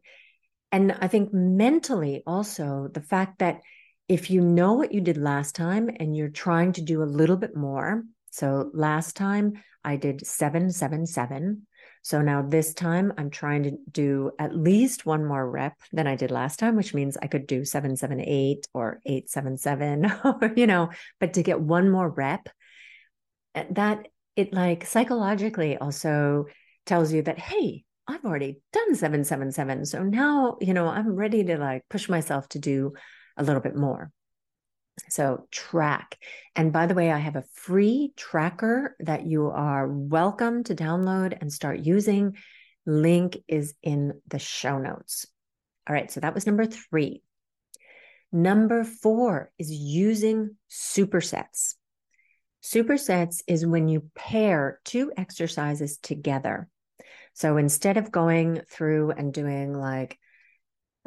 And 0.71 0.91
I 0.99 1.07
think 1.07 1.33
mentally 1.33 2.23
also 2.25 2.89
the 2.91 3.01
fact 3.01 3.39
that 3.39 3.61
if 4.07 4.29
you 4.29 4.41
know 4.41 4.73
what 4.73 4.91
you 4.91 5.01
did 5.01 5.17
last 5.17 5.55
time 5.55 5.89
and 5.99 6.15
you're 6.15 6.29
trying 6.29 6.73
to 6.73 6.81
do 6.81 7.03
a 7.03 7.05
little 7.05 7.37
bit 7.37 7.55
more. 7.55 8.03
So 8.31 8.69
last 8.73 9.15
time 9.15 9.53
I 9.83 9.95
did 9.95 10.25
777. 10.25 11.67
So 12.01 12.21
now 12.21 12.41
this 12.41 12.73
time 12.73 13.13
I'm 13.17 13.29
trying 13.29 13.63
to 13.63 13.77
do 13.89 14.31
at 14.37 14.55
least 14.55 15.05
one 15.05 15.25
more 15.25 15.49
rep 15.49 15.77
than 15.93 16.05
I 16.05 16.15
did 16.15 16.31
last 16.31 16.59
time, 16.59 16.75
which 16.75 16.93
means 16.93 17.17
I 17.21 17.27
could 17.27 17.47
do 17.47 17.63
778 17.63 18.67
or 18.73 18.99
877 19.05 20.11
or 20.25 20.53
you 20.55 20.67
know, 20.67 20.89
but 21.19 21.33
to 21.35 21.43
get 21.43 21.61
one 21.61 21.89
more 21.89 22.09
rep 22.09 22.49
eh, 23.55 23.65
that 23.71 24.07
it 24.35 24.53
like 24.53 24.85
psychologically 24.85 25.77
also 25.77 26.47
tells 26.85 27.13
you 27.13 27.21
that 27.21 27.39
hey, 27.39 27.85
I've 28.07 28.25
already 28.25 28.61
done 28.71 28.95
777. 28.95 29.85
So 29.85 30.03
now, 30.03 30.57
you 30.59 30.73
know, 30.73 30.87
I'm 30.87 31.15
ready 31.15 31.43
to 31.45 31.57
like 31.57 31.83
push 31.89 32.09
myself 32.09 32.49
to 32.49 32.59
do 32.59 32.93
a 33.37 33.43
little 33.43 33.61
bit 33.61 33.75
more. 33.75 34.11
So 35.09 35.47
track. 35.51 36.17
And 36.55 36.71
by 36.71 36.85
the 36.85 36.93
way, 36.93 37.11
I 37.11 37.17
have 37.17 37.35
a 37.35 37.45
free 37.53 38.13
tracker 38.15 38.95
that 38.99 39.25
you 39.25 39.47
are 39.47 39.87
welcome 39.87 40.63
to 40.65 40.75
download 40.75 41.37
and 41.39 41.51
start 41.51 41.79
using. 41.79 42.35
Link 42.85 43.37
is 43.47 43.73
in 43.81 44.19
the 44.27 44.39
show 44.39 44.77
notes. 44.77 45.25
All 45.87 45.93
right. 45.93 46.11
So 46.11 46.19
that 46.19 46.33
was 46.33 46.45
number 46.45 46.65
three. 46.65 47.23
Number 48.31 48.83
four 48.83 49.51
is 49.57 49.71
using 49.71 50.57
supersets. 50.69 51.75
Supersets 52.63 53.41
is 53.47 53.65
when 53.65 53.87
you 53.87 54.09
pair 54.15 54.79
two 54.85 55.11
exercises 55.15 55.97
together. 55.97 56.67
So 57.33 57.57
instead 57.57 57.97
of 57.97 58.11
going 58.11 58.61
through 58.69 59.11
and 59.11 59.33
doing 59.33 59.73
like 59.73 60.17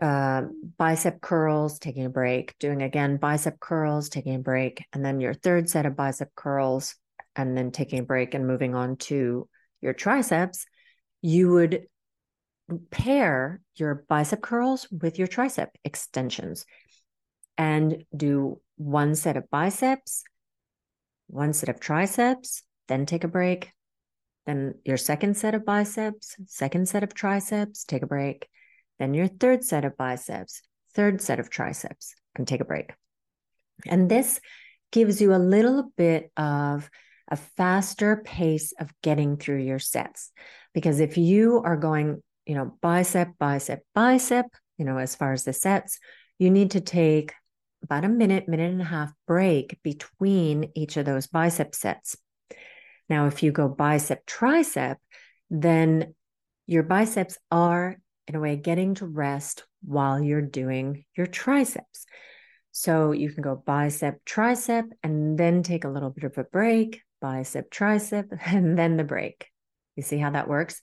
uh, 0.01 0.43
bicep 0.77 1.21
curls, 1.21 1.79
taking 1.79 2.05
a 2.05 2.11
break, 2.11 2.55
doing 2.59 2.83
again 2.83 3.17
bicep 3.17 3.59
curls, 3.61 4.09
taking 4.09 4.35
a 4.35 4.41
break, 4.41 4.85
and 4.93 5.05
then 5.05 5.21
your 5.21 5.35
third 5.35 5.71
set 5.71 5.87
of 5.87 5.97
bicep 5.97 6.35
curls, 6.35 6.97
and 7.35 7.57
then 7.57 7.71
taking 7.71 8.01
a 8.01 8.05
break 8.05 8.35
and 8.35 8.47
moving 8.47 8.75
on 8.75 8.97
to 8.97 9.49
your 9.81 9.93
triceps, 9.93 10.67
you 11.23 11.51
would 11.51 11.87
pair 12.91 13.61
your 13.77 14.05
bicep 14.09 14.41
curls 14.41 14.89
with 14.91 15.19
your 15.19 15.29
tricep 15.29 15.69
extensions 15.85 16.67
and 17.57 18.05
do 18.15 18.61
one 18.77 19.15
set 19.15 19.37
of 19.37 19.49
biceps, 19.51 20.25
one 21.29 21.53
set 21.53 21.69
of 21.69 21.81
triceps, 21.81 22.63
then 22.89 23.07
take 23.07 23.25
a 23.25 23.29
break, 23.29 23.71
then 24.47 24.75
your 24.85 24.97
second 24.97 25.37
set 25.37 25.55
of 25.55 25.65
biceps, 25.65 26.37
second 26.47 26.89
set 26.89 27.03
of 27.03 27.15
triceps, 27.15 27.85
take 27.85 28.03
a 28.03 28.07
break. 28.07 28.49
Then 28.99 29.13
your 29.13 29.27
third 29.27 29.65
set 29.65 29.85
of 29.85 29.97
biceps, 29.97 30.63
third 30.95 31.21
set 31.21 31.41
of 31.41 31.51
triceps, 31.51 32.15
and 32.37 32.47
take 32.47 32.61
a 32.61 32.65
break. 32.65 32.93
And 33.87 34.09
this 34.09 34.41
gives 34.93 35.21
you 35.21 35.35
a 35.35 35.37
little 35.37 35.93
bit 35.97 36.31
of 36.37 36.89
a 37.29 37.37
faster 37.37 38.23
pace 38.25 38.73
of 38.79 38.93
getting 39.03 39.37
through 39.37 39.59
your 39.59 39.81
sets. 39.81 40.31
Because 40.73 41.01
if 41.01 41.19
you 41.19 41.61
are 41.65 41.77
going, 41.77 42.23
you 42.47 42.55
know, 42.55 42.77
bicep, 42.81 43.37
bicep, 43.39 43.83
bicep, 43.95 44.47
you 44.79 44.85
know, 44.85 44.99
as 44.99 45.17
far 45.17 45.33
as 45.33 45.45
the 45.45 45.53
sets, 45.53 45.99
you 46.39 46.51
need 46.51 46.71
to 46.73 46.81
take 46.81 47.35
about 47.83 48.05
a 48.05 48.09
minute, 48.09 48.49
minute 48.49 48.71
and 48.71 48.81
a 48.81 48.85
half 48.85 49.13
break 49.27 49.79
between 49.83 50.71
each 50.75 50.97
of 50.97 51.05
those 51.05 51.27
bicep 51.27 51.75
sets. 51.75 52.17
Now, 53.09 53.27
if 53.27 53.43
you 53.43 53.53
go 53.53 53.69
bicep, 53.69 54.27
tricep, 54.27 54.97
then 55.51 56.15
your 56.67 56.83
biceps 56.83 57.39
are, 57.51 57.97
in 58.27 58.35
a 58.35 58.41
way, 58.41 58.57
getting 58.57 58.95
to 58.97 59.07
rest 59.07 59.65
while 59.85 60.21
you're 60.21 60.43
doing 60.43 61.05
your 61.17 61.27
triceps. 61.27 62.07
So 62.73 63.13
you 63.13 63.31
can 63.31 63.43
go 63.43 63.57
bicep, 63.57 64.25
tricep, 64.25 64.91
and 65.03 65.39
then 65.39 65.63
take 65.63 65.85
a 65.85 65.89
little 65.89 66.11
bit 66.11 66.25
of 66.25 66.37
a 66.37 66.45
break, 66.45 67.01
bicep, 67.21 67.71
tricep, 67.71 68.37
and 68.47 68.79
then 68.79 68.97
the 68.97 69.05
break. 69.05 69.47
You 69.95 70.03
see 70.03 70.19
how 70.19 70.31
that 70.31 70.49
works? 70.49 70.81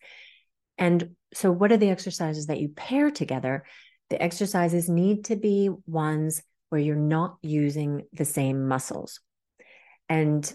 And 0.77 1.15
so, 1.33 1.51
what 1.51 1.71
are 1.71 1.77
the 1.77 1.89
exercises 1.89 2.47
that 2.47 2.59
you 2.59 2.69
pair 2.69 3.11
together? 3.11 3.63
The 4.09 4.21
exercises 4.21 4.89
need 4.89 5.25
to 5.25 5.35
be 5.35 5.69
ones 5.85 6.41
where 6.69 6.81
you're 6.81 6.95
not 6.95 7.37
using 7.43 8.07
the 8.13 8.25
same 8.25 8.67
muscles. 8.67 9.19
And 10.09 10.51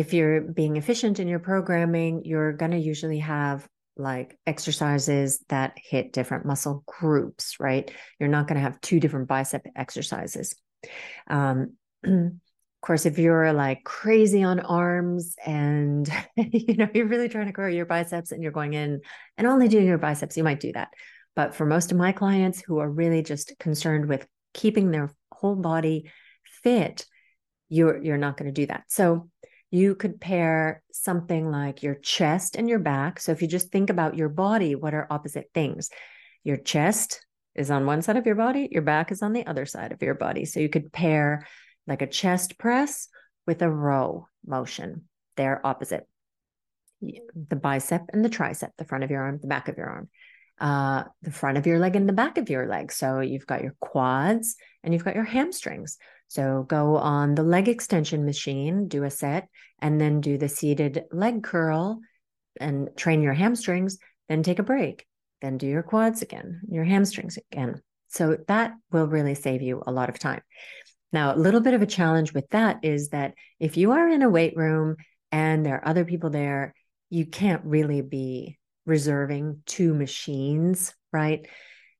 if 0.00 0.14
you're 0.14 0.40
being 0.40 0.76
efficient 0.76 1.20
in 1.20 1.28
your 1.28 1.40
programming, 1.40 2.22
you're 2.24 2.54
going 2.54 2.70
to 2.70 2.78
usually 2.78 3.18
have 3.18 3.68
like 3.98 4.38
exercises 4.46 5.44
that 5.50 5.76
hit 5.76 6.14
different 6.14 6.46
muscle 6.46 6.82
groups, 6.86 7.60
right? 7.60 7.90
You're 8.18 8.30
not 8.30 8.48
going 8.48 8.54
to 8.54 8.62
have 8.62 8.80
two 8.80 8.98
different 8.98 9.28
bicep 9.28 9.66
exercises. 9.76 10.56
Um, 11.28 11.74
of 12.04 12.32
course, 12.80 13.04
if 13.04 13.18
you're 13.18 13.52
like 13.52 13.84
crazy 13.84 14.42
on 14.42 14.60
arms 14.60 15.34
and 15.44 16.10
you 16.36 16.76
know 16.76 16.88
you're 16.94 17.04
really 17.04 17.28
trying 17.28 17.48
to 17.48 17.52
grow 17.52 17.68
your 17.68 17.84
biceps 17.84 18.32
and 18.32 18.42
you're 18.42 18.52
going 18.52 18.72
in 18.72 19.02
and 19.36 19.46
only 19.46 19.68
doing 19.68 19.86
your 19.86 19.98
biceps, 19.98 20.34
you 20.34 20.44
might 20.44 20.60
do 20.60 20.72
that. 20.72 20.88
But 21.36 21.54
for 21.54 21.66
most 21.66 21.92
of 21.92 21.98
my 21.98 22.12
clients 22.12 22.62
who 22.62 22.78
are 22.78 22.90
really 22.90 23.22
just 23.22 23.52
concerned 23.60 24.08
with 24.08 24.26
keeping 24.54 24.92
their 24.92 25.12
whole 25.30 25.56
body 25.56 26.10
fit, 26.62 27.04
you're 27.68 28.02
you're 28.02 28.16
not 28.16 28.38
going 28.38 28.52
to 28.52 28.60
do 28.60 28.66
that. 28.68 28.84
So 28.88 29.28
you 29.70 29.94
could 29.94 30.20
pair 30.20 30.82
something 30.92 31.50
like 31.50 31.82
your 31.82 31.94
chest 31.94 32.56
and 32.56 32.68
your 32.68 32.78
back. 32.80 33.20
So 33.20 33.32
if 33.32 33.40
you 33.40 33.48
just 33.48 33.70
think 33.70 33.88
about 33.88 34.16
your 34.16 34.28
body, 34.28 34.74
what 34.74 34.94
are 34.94 35.06
opposite 35.10 35.50
things? 35.54 35.90
Your 36.42 36.56
chest 36.56 37.24
is 37.54 37.70
on 37.70 37.86
one 37.86 38.02
side 38.02 38.16
of 38.16 38.26
your 38.26 38.34
body, 38.34 38.68
your 38.70 38.82
back 38.82 39.12
is 39.12 39.22
on 39.22 39.32
the 39.32 39.46
other 39.46 39.66
side 39.66 39.92
of 39.92 40.02
your 40.02 40.14
body. 40.14 40.44
So 40.44 40.60
you 40.60 40.68
could 40.68 40.92
pair 40.92 41.46
like 41.86 42.02
a 42.02 42.06
chest 42.06 42.58
press 42.58 43.08
with 43.46 43.62
a 43.62 43.70
row 43.70 44.28
motion. 44.46 45.04
They're 45.36 45.64
opposite. 45.64 46.06
The 47.00 47.56
bicep 47.56 48.02
and 48.12 48.24
the 48.24 48.28
tricep, 48.28 48.70
the 48.76 48.84
front 48.84 49.04
of 49.04 49.10
your 49.10 49.22
arm, 49.22 49.38
the 49.40 49.48
back 49.48 49.68
of 49.68 49.78
your 49.78 49.88
arm, 49.88 50.08
uh, 50.60 51.04
the 51.22 51.32
front 51.32 51.58
of 51.58 51.66
your 51.66 51.78
leg 51.78 51.96
and 51.96 52.08
the 52.08 52.12
back 52.12 52.38
of 52.38 52.50
your 52.50 52.66
leg. 52.66 52.92
So 52.92 53.20
you've 53.20 53.46
got 53.46 53.62
your 53.62 53.74
quads 53.80 54.56
and 54.82 54.92
you've 54.92 55.04
got 55.04 55.14
your 55.14 55.24
hamstrings. 55.24 55.96
So 56.30 56.62
go 56.62 56.96
on 56.96 57.34
the 57.34 57.42
leg 57.42 57.68
extension 57.68 58.24
machine, 58.24 58.86
do 58.86 59.02
a 59.02 59.10
set, 59.10 59.48
and 59.80 60.00
then 60.00 60.20
do 60.20 60.38
the 60.38 60.48
seated 60.48 61.02
leg 61.10 61.42
curl 61.42 61.98
and 62.60 62.88
train 62.96 63.20
your 63.20 63.32
hamstrings, 63.32 63.98
then 64.28 64.44
take 64.44 64.60
a 64.60 64.62
break, 64.62 65.04
then 65.42 65.58
do 65.58 65.66
your 65.66 65.82
quads 65.82 66.22
again, 66.22 66.60
your 66.70 66.84
hamstrings 66.84 67.36
again. 67.50 67.82
So 68.10 68.36
that 68.46 68.74
will 68.92 69.08
really 69.08 69.34
save 69.34 69.60
you 69.60 69.82
a 69.84 69.90
lot 69.90 70.08
of 70.08 70.20
time. 70.20 70.40
Now, 71.12 71.34
a 71.34 71.36
little 71.36 71.60
bit 71.60 71.74
of 71.74 71.82
a 71.82 71.86
challenge 71.86 72.32
with 72.32 72.48
that 72.50 72.84
is 72.84 73.08
that 73.08 73.34
if 73.58 73.76
you 73.76 73.90
are 73.90 74.08
in 74.08 74.22
a 74.22 74.30
weight 74.30 74.56
room 74.56 74.94
and 75.32 75.66
there 75.66 75.78
are 75.78 75.88
other 75.88 76.04
people 76.04 76.30
there, 76.30 76.74
you 77.08 77.26
can't 77.26 77.64
really 77.64 78.02
be 78.02 78.56
reserving 78.86 79.62
two 79.66 79.94
machines, 79.94 80.94
right? 81.12 81.48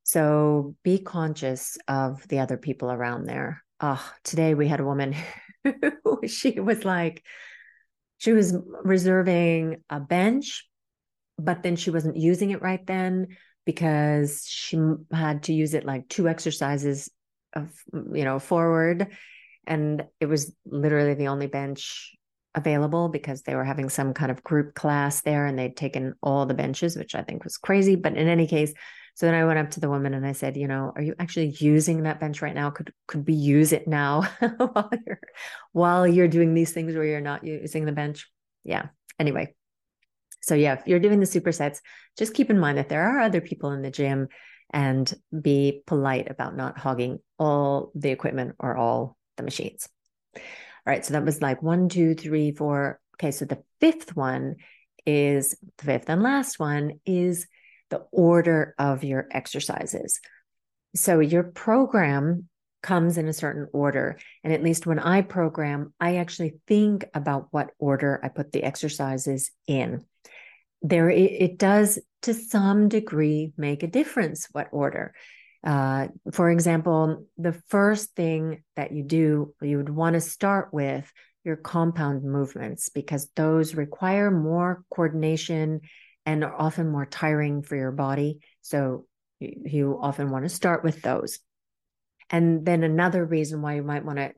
So 0.05 0.77
be 0.85 1.01
conscious 1.01 1.79
of 1.89 2.29
the 2.29 2.39
other 2.39 2.59
people 2.59 2.93
around 2.93 3.25
there 3.25 3.65
oh, 3.81 4.13
today 4.25 4.55
we 4.55 4.69
had 4.69 4.81
a 4.81 4.85
woman 4.85 5.15
who 6.05 6.27
she 6.27 6.61
was 6.61 6.85
like, 6.85 7.23
she 8.19 8.33
was 8.33 8.55
reserving 8.83 9.83
a 9.89 10.01
bench, 10.01 10.69
but 11.39 11.63
then 11.63 11.77
she 11.77 11.91
wasn't 11.91 12.17
using 12.17 12.51
it 12.51 12.63
right 12.63 12.87
then 12.87 13.29
because 13.65 14.45
she 14.47 14.79
had 15.13 15.45
to 15.45 15.53
use 15.53 15.75
it 15.75 15.87
like 15.87 16.09
two 16.09 16.29
exercises 16.29 17.11
of, 17.55 17.71
you 17.93 18.25
know, 18.25 18.39
forward. 18.39 19.09
And 19.67 20.05
it 20.21 20.27
was 20.27 20.55
literally 20.67 21.15
the 21.15 21.29
only 21.29 21.47
bench 21.47 22.15
available 22.55 23.09
because 23.09 23.43
they 23.43 23.55
were 23.55 23.65
having 23.65 23.89
some 23.89 24.13
kind 24.13 24.31
of 24.31 24.43
group 24.43 24.75
class 24.75 25.21
there 25.23 25.47
and 25.47 25.59
they'd 25.59 25.77
taken 25.77 26.15
all 26.23 26.47
the 26.47 26.55
benches, 26.55 26.97
which 26.97 27.15
I 27.15 27.23
think 27.23 27.45
was 27.45 27.57
crazy. 27.57 27.97
But 27.97 28.17
in 28.17 28.29
any 28.29 28.47
case, 28.47 28.73
so 29.21 29.27
then 29.27 29.35
I 29.35 29.45
went 29.45 29.59
up 29.59 29.73
to 29.73 29.81
the 29.81 29.91
woman 29.91 30.15
and 30.15 30.27
I 30.27 30.33
said, 30.33 30.57
you 30.57 30.67
know, 30.67 30.95
are 30.97 31.03
you 31.03 31.15
actually 31.19 31.55
using 31.59 32.05
that 32.05 32.21
bench 32.21 32.41
right 32.41 32.55
now? 32.55 32.71
Could 32.71 32.91
could 33.07 33.27
we 33.27 33.35
use 33.35 33.71
it 33.71 33.87
now 33.87 34.23
while 34.57 34.91
you're 35.07 35.21
while 35.73 36.07
you're 36.09 36.27
doing 36.27 36.55
these 36.55 36.73
things 36.73 36.95
where 36.95 37.05
you're 37.05 37.21
not 37.21 37.45
using 37.45 37.85
the 37.85 37.93
bench? 37.93 38.31
Yeah. 38.65 38.87
Anyway. 39.19 39.55
So 40.41 40.55
yeah, 40.55 40.73
if 40.73 40.87
you're 40.87 41.00
doing 41.00 41.21
the 41.21 41.27
supersets, 41.27 41.81
just 42.17 42.33
keep 42.33 42.49
in 42.49 42.59
mind 42.59 42.79
that 42.79 42.89
there 42.89 43.03
are 43.03 43.21
other 43.21 43.43
people 43.43 43.73
in 43.73 43.83
the 43.83 43.91
gym 43.91 44.29
and 44.73 45.12
be 45.39 45.83
polite 45.87 46.31
about 46.31 46.57
not 46.57 46.79
hogging 46.79 47.19
all 47.39 47.93
the 47.95 48.09
equipment 48.09 48.55
or 48.59 48.75
all 48.75 49.19
the 49.37 49.43
machines. 49.43 49.87
All 50.35 50.43
right. 50.87 51.05
So 51.05 51.12
that 51.12 51.27
was 51.27 51.43
like 51.43 51.62
one, 51.62 51.91
two, 51.91 52.15
three, 52.15 52.53
four. 52.53 52.99
Okay. 53.17 53.33
So 53.33 53.45
the 53.45 53.62
fifth 53.83 54.17
one 54.17 54.57
is 55.05 55.55
the 55.77 55.85
fifth 55.85 56.09
and 56.09 56.23
last 56.23 56.59
one 56.59 57.00
is 57.05 57.47
the 57.90 58.06
order 58.11 58.75
of 58.78 59.04
your 59.04 59.26
exercises. 59.30 60.20
So 60.94 61.20
your 61.20 61.44
program 61.44 62.49
comes 62.82 63.18
in 63.18 63.28
a 63.28 63.32
certain 63.32 63.68
order. 63.73 64.18
And 64.42 64.52
at 64.52 64.62
least 64.62 64.87
when 64.87 64.99
I 64.99 65.23
program, 65.23 65.92
I 66.00 66.16
actually 66.16 66.54
think 66.66 67.04
about 67.14 67.49
what 67.50 67.70
order 67.78 68.20
I 68.23 68.28
put 68.28 68.52
the 68.52 68.62
exercises 68.62 69.50
in. 69.66 70.04
There, 70.82 71.11
it, 71.11 71.59
does 71.59 71.99
to 72.23 72.32
some 72.32 72.88
degree 72.88 73.52
make 73.59 73.83
a 73.83 73.87
difference 73.87 74.48
what 74.53 74.68
order. 74.72 75.14
Uh, 75.62 76.09
for 76.33 76.50
example, 76.50 77.26
the 77.37 77.53
first 77.68 78.14
thing 78.16 78.62
that 78.76 78.92
you 78.92 79.03
do, 79.03 79.55
you 79.61 79.76
would 79.76 79.90
want 79.90 80.14
to 80.14 80.22
start 80.22 80.72
with 80.72 81.11
your 81.44 81.57
compound 81.57 82.24
movements 82.24 82.88
because 82.88 83.29
those 83.37 83.74
require 83.74 84.31
more 84.31 84.85
coordination 84.90 85.83
and 86.26 86.44
are 86.44 86.54
often 86.54 86.88
more 86.88 87.06
tiring 87.06 87.62
for 87.62 87.76
your 87.76 87.92
body. 87.92 88.40
So 88.62 89.06
you 89.40 89.98
often 90.00 90.30
want 90.30 90.44
to 90.44 90.48
start 90.48 90.85
with 90.85 91.02
those. 91.02 91.38
And 92.28 92.64
then 92.64 92.83
another 92.85 93.24
reason 93.24 93.62
why 93.62 93.74
you 93.74 93.83
might 93.83 94.04
want 94.04 94.18
to 94.18 94.33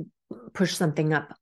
push 0.54 0.74
something 0.74 1.12
up 1.12 1.34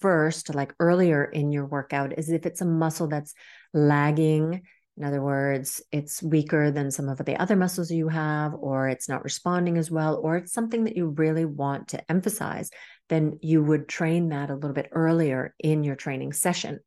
first, 0.00 0.54
like 0.54 0.74
earlier 0.78 1.24
in 1.24 1.50
your 1.50 1.66
workout, 1.66 2.18
is 2.18 2.30
if 2.30 2.46
it's 2.46 2.60
a 2.60 2.66
muscle 2.66 3.08
that's 3.08 3.34
lagging. 3.72 4.62
In 4.98 5.04
other 5.04 5.22
words, 5.22 5.82
it's 5.92 6.22
weaker 6.22 6.70
than 6.70 6.90
some 6.90 7.08
of 7.08 7.18
the 7.18 7.36
other 7.36 7.56
muscles 7.56 7.90
you 7.90 8.08
have, 8.08 8.54
or 8.54 8.88
it's 8.88 9.08
not 9.08 9.24
responding 9.24 9.76
as 9.78 9.90
well, 9.90 10.20
or 10.22 10.36
it's 10.36 10.52
something 10.52 10.84
that 10.84 10.96
you 10.96 11.08
really 11.08 11.44
want 11.44 11.88
to 11.88 12.10
emphasize, 12.10 12.70
then 13.08 13.38
you 13.42 13.62
would 13.62 13.88
train 13.88 14.30
that 14.30 14.50
a 14.50 14.54
little 14.54 14.72
bit 14.72 14.88
earlier 14.92 15.54
in 15.58 15.84
your 15.84 15.96
training 15.96 16.32
session. 16.32 16.80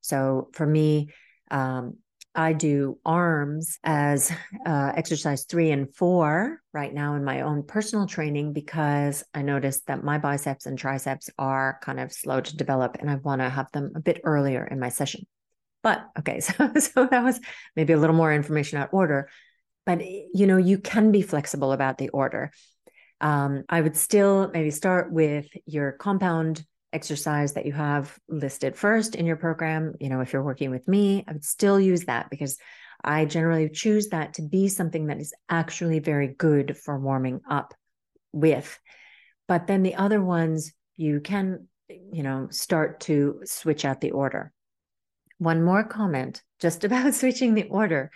So 0.00 0.48
for 0.52 0.66
me, 0.66 1.10
um, 1.50 1.96
I 2.34 2.52
do 2.52 2.98
arms 3.04 3.78
as 3.82 4.30
uh, 4.64 4.92
exercise 4.94 5.44
three 5.44 5.72
and 5.72 5.92
four 5.94 6.60
right 6.72 6.92
now 6.92 7.14
in 7.14 7.24
my 7.24 7.40
own 7.40 7.64
personal 7.64 8.06
training 8.06 8.52
because 8.52 9.24
I 9.34 9.42
noticed 9.42 9.86
that 9.88 10.04
my 10.04 10.18
biceps 10.18 10.66
and 10.66 10.78
triceps 10.78 11.28
are 11.38 11.80
kind 11.82 11.98
of 11.98 12.12
slow 12.12 12.40
to 12.40 12.56
develop 12.56 12.96
and 13.00 13.10
I 13.10 13.16
want 13.16 13.40
to 13.40 13.48
have 13.48 13.70
them 13.72 13.92
a 13.96 14.00
bit 14.00 14.20
earlier 14.22 14.64
in 14.64 14.78
my 14.78 14.90
session. 14.90 15.26
But 15.82 16.04
okay, 16.18 16.40
so, 16.40 16.72
so 16.78 17.06
that 17.06 17.24
was 17.24 17.40
maybe 17.74 17.94
a 17.94 17.98
little 17.98 18.16
more 18.16 18.32
information 18.32 18.78
out 18.78 18.90
order. 18.92 19.28
But 19.84 20.04
you 20.04 20.46
know, 20.46 20.56
you 20.56 20.78
can 20.78 21.10
be 21.10 21.22
flexible 21.22 21.72
about 21.72 21.98
the 21.98 22.10
order. 22.10 22.52
Um, 23.20 23.64
I 23.68 23.80
would 23.80 23.96
still 23.96 24.50
maybe 24.52 24.70
start 24.70 25.12
with 25.12 25.46
your 25.66 25.92
compound 25.92 26.64
exercise 26.92 27.54
that 27.54 27.66
you 27.66 27.72
have 27.72 28.18
listed 28.28 28.76
first 28.76 29.14
in 29.14 29.26
your 29.26 29.36
program, 29.36 29.94
you 30.00 30.08
know, 30.08 30.20
if 30.20 30.32
you're 30.32 30.42
working 30.42 30.70
with 30.70 30.86
me, 30.88 31.24
I 31.26 31.32
would 31.32 31.44
still 31.44 31.78
use 31.78 32.04
that 32.04 32.30
because 32.30 32.58
I 33.02 33.24
generally 33.24 33.68
choose 33.68 34.08
that 34.08 34.34
to 34.34 34.42
be 34.42 34.68
something 34.68 35.06
that 35.06 35.20
is 35.20 35.32
actually 35.48 36.00
very 36.00 36.28
good 36.28 36.76
for 36.76 36.98
warming 36.98 37.40
up 37.48 37.74
with. 38.32 38.78
But 39.48 39.66
then 39.66 39.82
the 39.82 39.94
other 39.94 40.22
ones, 40.22 40.72
you 40.96 41.20
can, 41.20 41.68
you 41.88 42.22
know, 42.22 42.48
start 42.50 43.00
to 43.00 43.40
switch 43.44 43.84
out 43.84 44.00
the 44.00 44.10
order. 44.10 44.52
One 45.38 45.62
more 45.62 45.84
comment 45.84 46.42
just 46.60 46.84
about 46.84 47.14
switching 47.14 47.54
the 47.54 47.68
order 47.68 48.10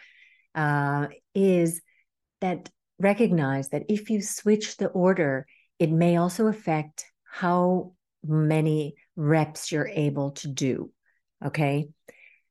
uh, 0.55 1.09
is 1.35 1.81
that 2.41 2.71
recognize 2.99 3.71
that 3.71 3.85
if 3.89 4.11
you 4.11 4.21
switch 4.23 4.77
the 4.77 4.89
order, 4.89 5.47
it 5.79 5.91
may 5.91 6.17
also 6.17 6.47
affect 6.47 7.07
how 7.25 7.95
many 8.27 8.95
reps 9.17 9.71
you're 9.73 9.89
able 9.89 10.33
to 10.33 10.49
do. 10.49 10.91
Okay. 11.45 11.89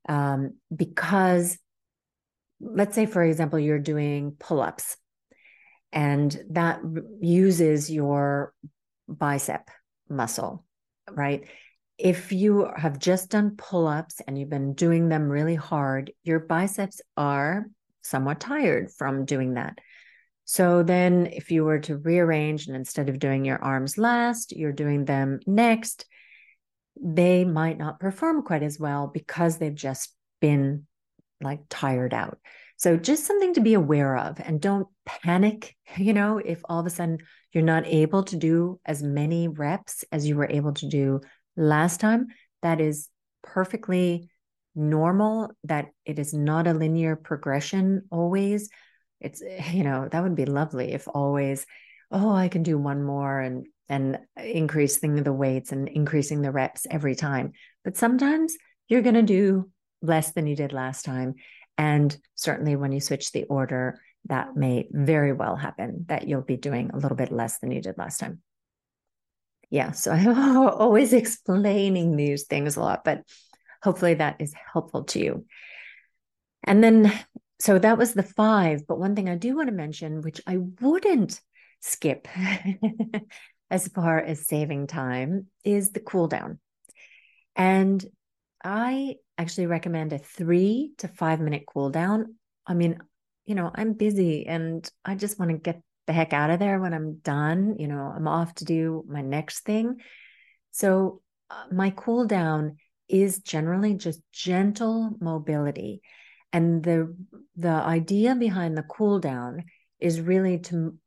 Um, 0.08 0.56
because 0.76 1.58
let's 2.60 2.96
say, 2.96 3.06
for 3.06 3.24
example, 3.24 3.60
you're 3.60 3.80
doing 3.80 4.36
pull 4.40 4.62
ups 4.62 4.98
and 5.92 6.44
that 6.50 6.82
uses 7.22 7.90
your 7.90 8.54
bicep 9.08 9.70
muscle, 10.10 10.66
right? 11.12 11.48
If 11.98 12.32
you 12.32 12.70
have 12.76 12.98
just 13.00 13.30
done 13.30 13.56
pull 13.58 13.88
ups 13.88 14.20
and 14.26 14.38
you've 14.38 14.50
been 14.50 14.74
doing 14.74 15.10
them 15.10 15.30
really 15.30 15.56
hard, 15.56 16.12
your 16.24 16.40
biceps 16.40 17.02
are 17.16 17.68
somewhat 18.02 18.40
tired 18.40 18.92
from 18.92 19.26
doing 19.26 19.54
that. 19.54 19.78
So 20.46 20.84
then, 20.84 21.28
if 21.28 21.52
you 21.52 21.64
were 21.64 21.80
to 21.80 21.98
rearrange 21.98 22.68
and 22.68 22.76
instead 22.76 23.10
of 23.10 23.20
doing 23.20 23.46
your 23.46 23.64
arms 23.64 23.98
last, 23.98 24.56
you're 24.56 24.74
doing 24.74 25.06
them 25.06 25.40
next, 25.48 26.06
they 27.02 27.46
might 27.46 27.78
not 27.78 28.00
perform 28.00 28.44
quite 28.44 28.64
as 28.64 28.80
well 28.80 29.08
because 29.08 29.58
they've 29.58 29.74
just 29.74 30.14
been 30.42 30.86
like 31.42 31.62
tired 31.70 32.14
out. 32.14 32.40
So, 32.78 32.98
just 32.98 33.26
something 33.26 33.54
to 33.54 33.62
be 33.62 33.74
aware 33.74 34.18
of 34.18 34.40
and 34.44 34.60
don't 34.60 34.88
panic, 35.06 35.76
you 35.98 36.14
know, 36.14 36.40
if 36.40 36.62
all 36.66 36.80
of 36.80 36.86
a 36.86 36.90
sudden 36.90 37.20
you're 37.54 37.64
not 37.64 37.86
able 37.86 38.24
to 38.24 38.36
do 38.36 38.80
as 38.86 39.02
many 39.02 39.48
reps 39.48 40.04
as 40.12 40.28
you 40.28 40.36
were 40.36 40.50
able 40.50 40.74
to 40.74 40.88
do 40.88 41.22
last 41.56 42.00
time. 42.00 42.28
That 42.64 42.82
is 42.82 43.10
perfectly 43.44 44.30
normal, 44.76 45.52
that 45.66 45.90
it 46.06 46.18
is 46.18 46.34
not 46.34 46.68
a 46.68 46.74
linear 46.74 47.16
progression 47.16 48.04
always 48.10 48.70
it's 49.24 49.42
eh, 49.42 49.72
you 49.72 49.84
know 49.84 50.08
that 50.12 50.24
would 50.24 50.36
be 50.36 50.46
lovely 50.46 50.94
if 50.94 51.08
always 51.08 51.66
oh 52.12 52.32
i 52.32 52.48
can 52.48 52.64
do 52.64 52.78
one 52.78 53.04
more 53.04 53.40
and 53.40 53.68
and 53.90 54.20
increasing 54.38 55.24
the 55.24 55.34
weights 55.34 55.72
and 55.72 55.88
increasing 55.90 56.42
the 56.42 56.52
reps 56.52 56.86
every 56.90 57.16
time 57.16 57.52
but 57.84 57.98
sometimes 57.98 58.56
you're 58.88 59.02
going 59.02 59.16
to 59.16 59.22
do 59.24 59.70
less 60.02 60.32
than 60.34 60.48
you 60.48 60.56
did 60.56 60.74
last 60.74 61.06
time 61.06 61.36
and 61.78 62.18
certainly 62.36 62.76
when 62.76 62.92
you 62.92 63.00
switch 63.00 63.32
the 63.32 63.44
order 63.46 64.00
that 64.26 64.56
may 64.56 64.88
very 64.92 65.34
well 65.34 65.56
happen 65.56 66.06
that 66.08 66.28
you'll 66.28 66.42
be 66.42 66.58
doing 66.58 66.92
a 66.94 66.98
little 66.98 67.18
bit 67.18 67.32
less 67.32 67.60
than 67.60 67.72
you 67.72 67.82
did 67.82 67.98
last 67.98 68.20
time 68.20 68.42
Yeah, 69.70 69.92
so 69.92 70.12
I'm 70.14 70.58
always 70.58 71.14
explaining 71.14 72.16
these 72.16 72.44
things 72.44 72.76
a 72.76 72.80
lot, 72.80 73.04
but 73.04 73.24
hopefully 73.82 74.16
that 74.16 74.38
is 74.40 74.54
helpful 74.72 75.04
to 75.06 75.20
you. 75.20 75.46
And 76.64 76.84
then, 76.84 77.12
so 77.64 77.80
that 77.80 77.98
was 77.98 78.14
the 78.14 78.24
five. 78.24 78.86
But 78.86 79.00
one 79.00 79.16
thing 79.16 79.30
I 79.30 79.36
do 79.36 79.56
want 79.56 79.70
to 79.70 79.74
mention, 79.74 80.22
which 80.22 80.42
I 80.46 80.58
wouldn't 80.82 81.40
skip 81.80 82.28
as 83.72 83.88
far 83.88 84.20
as 84.20 84.46
saving 84.46 84.88
time, 84.88 85.48
is 85.64 85.92
the 85.92 86.02
cool 86.02 86.28
down. 86.28 86.60
And 87.56 88.06
I 88.66 89.16
actually 89.38 89.68
recommend 89.68 90.12
a 90.12 90.18
three 90.18 90.92
to 90.98 91.08
five 91.08 91.40
minute 91.40 91.64
cool 91.66 91.90
down. 91.90 92.36
I 92.68 92.74
mean, 92.74 93.00
you 93.46 93.56
know, 93.56 93.72
I'm 93.74 93.94
busy 93.94 94.46
and 94.46 94.86
I 95.06 95.16
just 95.16 95.40
want 95.40 95.52
to 95.52 95.58
get 95.58 95.82
the 96.06 96.12
heck 96.12 96.34
out 96.34 96.50
of 96.50 96.60
there 96.60 96.82
when 96.82 96.94
I'm 96.94 97.20
done. 97.20 97.78
You 97.80 97.88
know, 97.88 98.12
I'm 98.14 98.28
off 98.28 98.54
to 98.56 98.66
do 98.66 99.06
my 99.08 99.22
next 99.22 99.62
thing. 99.62 100.02
So, 100.72 101.22
uh, 101.50 101.64
my 101.72 101.92
cool 101.92 102.28
down 102.28 102.76
is 103.08 103.40
generally 103.40 103.94
just 103.94 104.20
gentle 104.34 105.16
mobility. 105.22 106.02
And 106.54 106.84
the 106.84 107.16
the 107.56 107.70
idea 107.70 108.36
behind 108.36 108.78
the 108.78 108.84
cool 108.84 109.20
down 109.20 109.64
is 110.00 110.22
really 110.22 110.60
to 110.60 110.98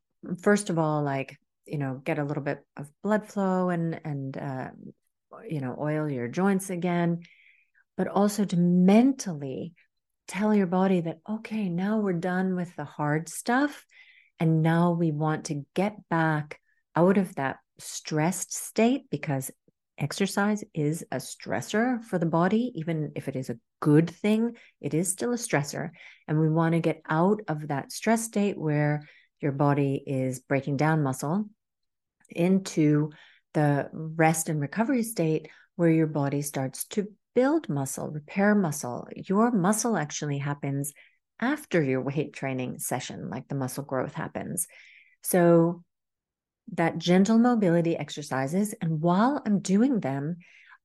first 0.43 0.71
of 0.71 0.79
all 0.79 1.03
like, 1.03 1.39
you 1.65 1.79
know, 1.79 2.01
get 2.05 2.19
a 2.19 2.25
little 2.25 2.43
bit 2.43 2.65
of 2.77 2.91
blood 3.03 3.27
flow 3.29 3.71
and 3.71 4.01
and 4.05 4.37
uh, 4.37 4.69
you 5.49 5.61
know, 5.61 5.77
oil 5.81 6.11
your 6.11 6.29
joints 6.29 6.69
again, 6.69 7.21
but 7.97 8.09
also 8.09 8.45
to 8.45 8.57
mentally 8.57 9.75
tell 10.27 10.55
your 10.55 10.67
body 10.67 11.01
that 11.01 11.21
okay, 11.29 11.69
now 11.69 12.01
we're 12.01 12.13
done 12.13 12.57
with 12.57 12.75
the 12.77 12.85
hard 12.85 13.29
stuff 13.29 13.87
and 14.39 14.63
now 14.63 14.93
we 14.93 15.13
want 15.13 15.47
to 15.47 15.65
get 15.75 15.97
back 16.09 16.61
out 16.95 17.19
of 17.19 17.35
that 17.37 17.59
stressed 17.79 18.55
state 18.55 19.05
because 19.11 19.51
exercise 19.99 20.65
is 20.75 21.05
a 21.11 21.17
stressor 21.17 22.03
for 22.05 22.19
the 22.19 22.27
body, 22.27 22.73
even 22.75 23.13
if 23.17 23.29
it 23.29 23.37
is 23.37 23.51
a 23.51 23.59
good 23.81 24.11
thing, 24.11 24.57
it 24.81 24.95
is 24.95 25.11
still 25.11 25.33
a 25.33 25.37
stressor. 25.37 25.91
And 26.29 26.41
we 26.41 26.49
want 26.49 26.73
to 26.75 26.81
get 26.81 27.03
out 27.09 27.41
of 27.49 27.69
that 27.69 27.93
stress 27.93 28.23
state 28.25 28.59
where 28.59 29.03
your 29.41 29.53
body 29.53 30.03
is 30.07 30.41
breaking 30.41 30.77
down 30.77 31.03
muscle 31.03 31.49
into 32.31 33.11
the 33.55 33.89
rest 33.93 34.49
and 34.49 34.61
recovery 34.61 35.03
state 35.03 35.49
where 35.77 35.91
your 35.91 36.07
body 36.07 36.43
starts 36.43 36.85
to 36.87 37.09
build 37.35 37.69
muscle, 37.69 38.09
repair 38.11 38.55
muscle. 38.55 39.07
Your 39.15 39.51
muscle 39.51 39.97
actually 39.97 40.39
happens 40.39 40.93
after 41.39 41.83
your 41.83 42.01
weight 42.01 42.33
training 42.33 42.79
session, 42.79 43.29
like 43.29 43.49
the 43.49 43.55
muscle 43.55 43.85
growth 43.85 44.15
happens. 44.15 44.67
So, 45.23 45.85
that 46.73 46.99
gentle 46.99 47.39
mobility 47.39 47.97
exercises. 47.97 48.75
And 48.81 49.01
while 49.01 49.43
I'm 49.47 49.61
doing 49.61 50.01
them, 50.01 50.37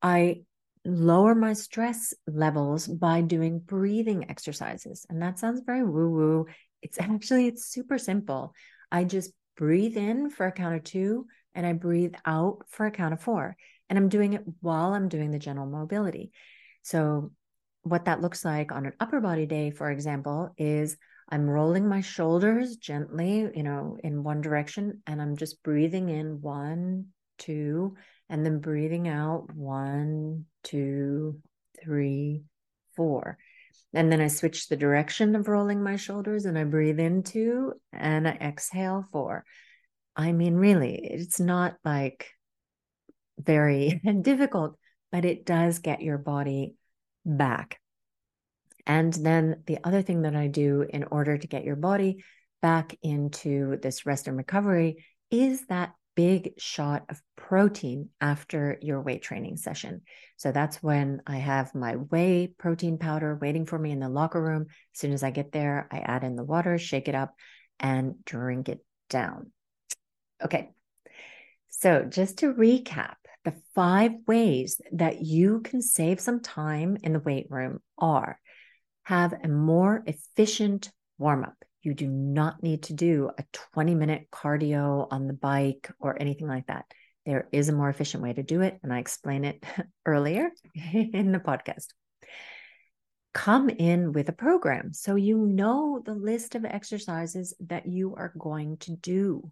I 0.01 0.41
lower 0.85 1.35
my 1.35 1.53
stress 1.53 2.13
levels 2.27 2.87
by 2.87 3.21
doing 3.21 3.59
breathing 3.59 4.29
exercises. 4.29 5.05
And 5.09 5.21
that 5.21 5.39
sounds 5.39 5.61
very 5.65 5.83
woo 5.83 6.09
woo. 6.09 6.45
It's 6.81 6.99
actually 6.99 7.47
it's 7.47 7.65
super 7.65 7.97
simple. 7.97 8.53
I 8.91 9.03
just 9.03 9.31
breathe 9.55 9.97
in 9.97 10.29
for 10.29 10.47
a 10.47 10.51
count 10.51 10.75
of 10.75 10.83
2 10.83 11.27
and 11.53 11.65
I 11.65 11.73
breathe 11.73 12.15
out 12.25 12.63
for 12.69 12.85
a 12.85 12.91
count 12.91 13.13
of 13.13 13.21
4. 13.21 13.55
And 13.89 13.99
I'm 13.99 14.09
doing 14.09 14.33
it 14.33 14.43
while 14.61 14.93
I'm 14.93 15.09
doing 15.09 15.31
the 15.31 15.39
gentle 15.39 15.65
mobility. 15.65 16.31
So 16.81 17.31
what 17.83 18.05
that 18.05 18.21
looks 18.21 18.45
like 18.45 18.71
on 18.71 18.85
an 18.85 18.93
upper 18.99 19.19
body 19.19 19.45
day, 19.45 19.71
for 19.71 19.91
example, 19.91 20.53
is 20.57 20.97
I'm 21.31 21.49
rolling 21.49 21.87
my 21.87 22.01
shoulders 22.01 22.75
gently, 22.75 23.49
you 23.55 23.63
know, 23.63 23.97
in 24.03 24.23
one 24.23 24.41
direction, 24.41 25.01
and 25.07 25.21
I'm 25.21 25.37
just 25.37 25.63
breathing 25.63 26.09
in 26.09 26.41
one, 26.41 27.07
two, 27.37 27.95
and 28.29 28.45
then 28.45 28.59
breathing 28.59 29.07
out 29.07 29.53
one, 29.53 30.45
two, 30.63 31.39
three, 31.81 32.43
four. 32.95 33.37
And 33.93 34.11
then 34.11 34.21
I 34.21 34.27
switch 34.27 34.67
the 34.67 34.77
direction 34.77 35.35
of 35.35 35.47
rolling 35.47 35.83
my 35.83 35.97
shoulders 35.97 36.45
and 36.45 36.57
I 36.57 36.63
breathe 36.63 36.99
into 36.99 37.73
and 37.91 38.27
I 38.27 38.31
exhale 38.31 39.05
four. 39.11 39.43
I 40.15 40.31
mean, 40.31 40.55
really, 40.55 40.95
it's 40.95 41.39
not 41.39 41.75
like 41.83 42.29
very 43.37 44.01
difficult, 44.21 44.77
but 45.11 45.25
it 45.25 45.45
does 45.45 45.79
get 45.79 46.01
your 46.01 46.17
body 46.17 46.75
back. 47.25 47.80
And 48.85 49.13
then 49.13 49.63
the 49.65 49.79
other 49.83 50.01
thing 50.01 50.23
that 50.23 50.35
I 50.35 50.47
do 50.47 50.85
in 50.87 51.03
order 51.05 51.37
to 51.37 51.47
get 51.47 51.63
your 51.63 51.75
body 51.75 52.23
back 52.61 52.95
into 53.01 53.77
this 53.81 54.05
rest 54.05 54.27
and 54.27 54.37
recovery 54.37 55.05
is 55.29 55.65
that 55.67 55.93
big 56.15 56.53
shot 56.57 57.05
of 57.09 57.21
protein 57.35 58.09
after 58.19 58.77
your 58.81 59.01
weight 59.01 59.21
training 59.21 59.57
session. 59.57 60.01
So 60.37 60.51
that's 60.51 60.83
when 60.83 61.21
I 61.25 61.37
have 61.37 61.73
my 61.73 61.93
whey 61.93 62.53
protein 62.57 62.97
powder 62.97 63.37
waiting 63.39 63.65
for 63.65 63.79
me 63.79 63.91
in 63.91 63.99
the 63.99 64.09
locker 64.09 64.41
room. 64.41 64.67
As 64.69 64.99
soon 64.99 65.13
as 65.13 65.23
I 65.23 65.31
get 65.31 65.51
there, 65.51 65.87
I 65.91 65.99
add 65.99 66.23
in 66.23 66.35
the 66.35 66.43
water, 66.43 66.77
shake 66.77 67.07
it 67.07 67.15
up, 67.15 67.33
and 67.79 68.23
drink 68.25 68.69
it 68.69 68.85
down. 69.09 69.51
Okay. 70.43 70.71
So 71.69 72.03
just 72.03 72.39
to 72.39 72.53
recap, 72.53 73.15
the 73.43 73.53
five 73.73 74.11
ways 74.27 74.79
that 74.91 75.21
you 75.21 75.61
can 75.61 75.81
save 75.81 76.19
some 76.19 76.41
time 76.41 76.97
in 77.01 77.13
the 77.13 77.19
weight 77.19 77.47
room 77.49 77.79
are 77.97 78.37
have 79.03 79.33
a 79.43 79.47
more 79.47 80.03
efficient 80.05 80.91
warm 81.17 81.43
up. 81.43 81.55
You 81.83 81.93
do 81.93 82.07
not 82.07 82.61
need 82.61 82.83
to 82.83 82.93
do 82.93 83.31
a 83.37 83.43
20 83.73 83.95
minute 83.95 84.27
cardio 84.31 85.07
on 85.11 85.27
the 85.27 85.33
bike 85.33 85.89
or 85.99 86.19
anything 86.19 86.47
like 86.47 86.67
that. 86.67 86.85
There 87.25 87.47
is 87.51 87.69
a 87.69 87.73
more 87.73 87.89
efficient 87.89 88.23
way 88.23 88.33
to 88.33 88.43
do 88.43 88.61
it. 88.61 88.79
And 88.83 88.93
I 88.93 88.99
explain 88.99 89.45
it 89.45 89.63
earlier 90.05 90.49
in 90.93 91.31
the 91.31 91.39
podcast. 91.39 91.87
Come 93.33 93.69
in 93.69 94.11
with 94.11 94.27
a 94.27 94.33
program 94.33 94.93
so 94.93 95.15
you 95.15 95.37
know 95.37 96.01
the 96.03 96.13
list 96.13 96.55
of 96.55 96.65
exercises 96.65 97.53
that 97.61 97.87
you 97.87 98.15
are 98.15 98.33
going 98.37 98.77
to 98.77 98.95
do. 98.95 99.51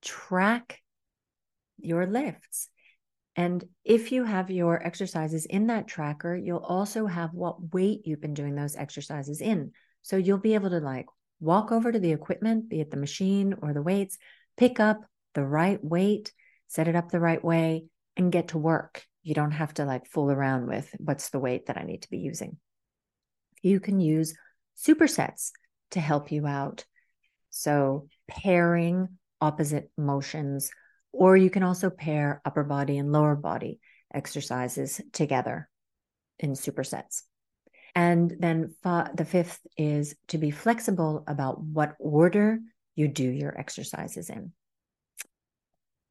Track 0.00 0.80
your 1.78 2.06
lifts. 2.06 2.68
And 3.34 3.64
if 3.84 4.12
you 4.12 4.24
have 4.24 4.50
your 4.50 4.84
exercises 4.84 5.46
in 5.46 5.68
that 5.68 5.88
tracker, 5.88 6.36
you'll 6.36 6.58
also 6.58 7.06
have 7.06 7.32
what 7.32 7.72
weight 7.72 8.02
you've 8.04 8.20
been 8.20 8.34
doing 8.34 8.54
those 8.54 8.76
exercises 8.76 9.40
in. 9.40 9.72
So 10.02 10.16
you'll 10.16 10.38
be 10.38 10.54
able 10.54 10.70
to 10.70 10.80
like 10.80 11.06
walk 11.40 11.72
over 11.72 11.90
to 11.90 11.98
the 11.98 12.12
equipment, 12.12 12.68
be 12.68 12.80
it 12.80 12.90
the 12.90 12.96
machine 12.96 13.54
or 13.62 13.72
the 13.72 13.82
weights, 13.82 14.18
pick 14.56 14.80
up 14.80 15.00
the 15.34 15.44
right 15.44 15.82
weight, 15.82 16.32
set 16.68 16.88
it 16.88 16.96
up 16.96 17.10
the 17.10 17.20
right 17.20 17.42
way, 17.42 17.86
and 18.16 18.30
get 18.30 18.48
to 18.48 18.58
work. 18.58 19.04
You 19.22 19.34
don't 19.34 19.52
have 19.52 19.72
to 19.74 19.84
like 19.84 20.06
fool 20.06 20.30
around 20.30 20.66
with 20.66 20.94
what's 20.98 21.30
the 21.30 21.38
weight 21.38 21.66
that 21.66 21.78
I 21.78 21.84
need 21.84 22.02
to 22.02 22.10
be 22.10 22.18
using. 22.18 22.58
You 23.62 23.80
can 23.80 24.00
use 24.00 24.34
supersets 24.76 25.52
to 25.92 26.00
help 26.00 26.32
you 26.32 26.46
out. 26.46 26.84
So 27.50 28.08
pairing 28.28 29.08
opposite 29.40 29.90
motions 29.96 30.70
or 31.12 31.36
you 31.36 31.50
can 31.50 31.62
also 31.62 31.90
pair 31.90 32.40
upper 32.44 32.64
body 32.64 32.98
and 32.98 33.12
lower 33.12 33.36
body 33.36 33.78
exercises 34.12 35.00
together 35.12 35.68
in 36.38 36.52
supersets. 36.52 37.22
And 37.94 38.34
then 38.38 38.74
the 38.82 39.26
fifth 39.28 39.60
is 39.76 40.14
to 40.28 40.38
be 40.38 40.50
flexible 40.50 41.24
about 41.26 41.60
what 41.62 41.94
order 41.98 42.58
you 42.94 43.08
do 43.08 43.28
your 43.28 43.56
exercises 43.58 44.30
in. 44.30 44.52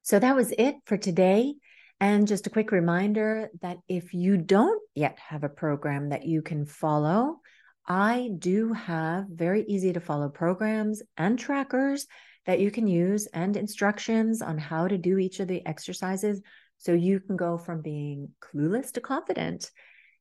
So 0.03 0.19
that 0.19 0.35
was 0.35 0.51
it 0.57 0.75
for 0.85 0.97
today. 0.97 1.55
And 1.99 2.27
just 2.27 2.47
a 2.47 2.51
quick 2.51 2.71
reminder 2.71 3.49
that 3.61 3.77
if 3.87 4.13
you 4.13 4.37
don't 4.37 4.81
yet 4.95 5.19
have 5.19 5.43
a 5.43 5.49
program 5.49 6.09
that 6.09 6.25
you 6.25 6.41
can 6.41 6.65
follow, 6.65 7.39
I 7.87 8.31
do 8.37 8.73
have 8.73 9.25
very 9.27 9.63
easy 9.67 9.93
to 9.93 9.99
follow 9.99 10.29
programs 10.29 11.03
and 11.17 11.37
trackers 11.37 12.07
that 12.45 12.59
you 12.59 12.71
can 12.71 12.87
use 12.87 13.27
and 13.27 13.55
instructions 13.55 14.41
on 14.41 14.57
how 14.57 14.87
to 14.87 14.97
do 14.97 15.17
each 15.17 15.39
of 15.39 15.47
the 15.47 15.65
exercises 15.65 16.41
so 16.77 16.93
you 16.93 17.19
can 17.19 17.37
go 17.37 17.57
from 17.57 17.81
being 17.81 18.29
clueless 18.41 18.91
to 18.91 19.01
confident 19.01 19.71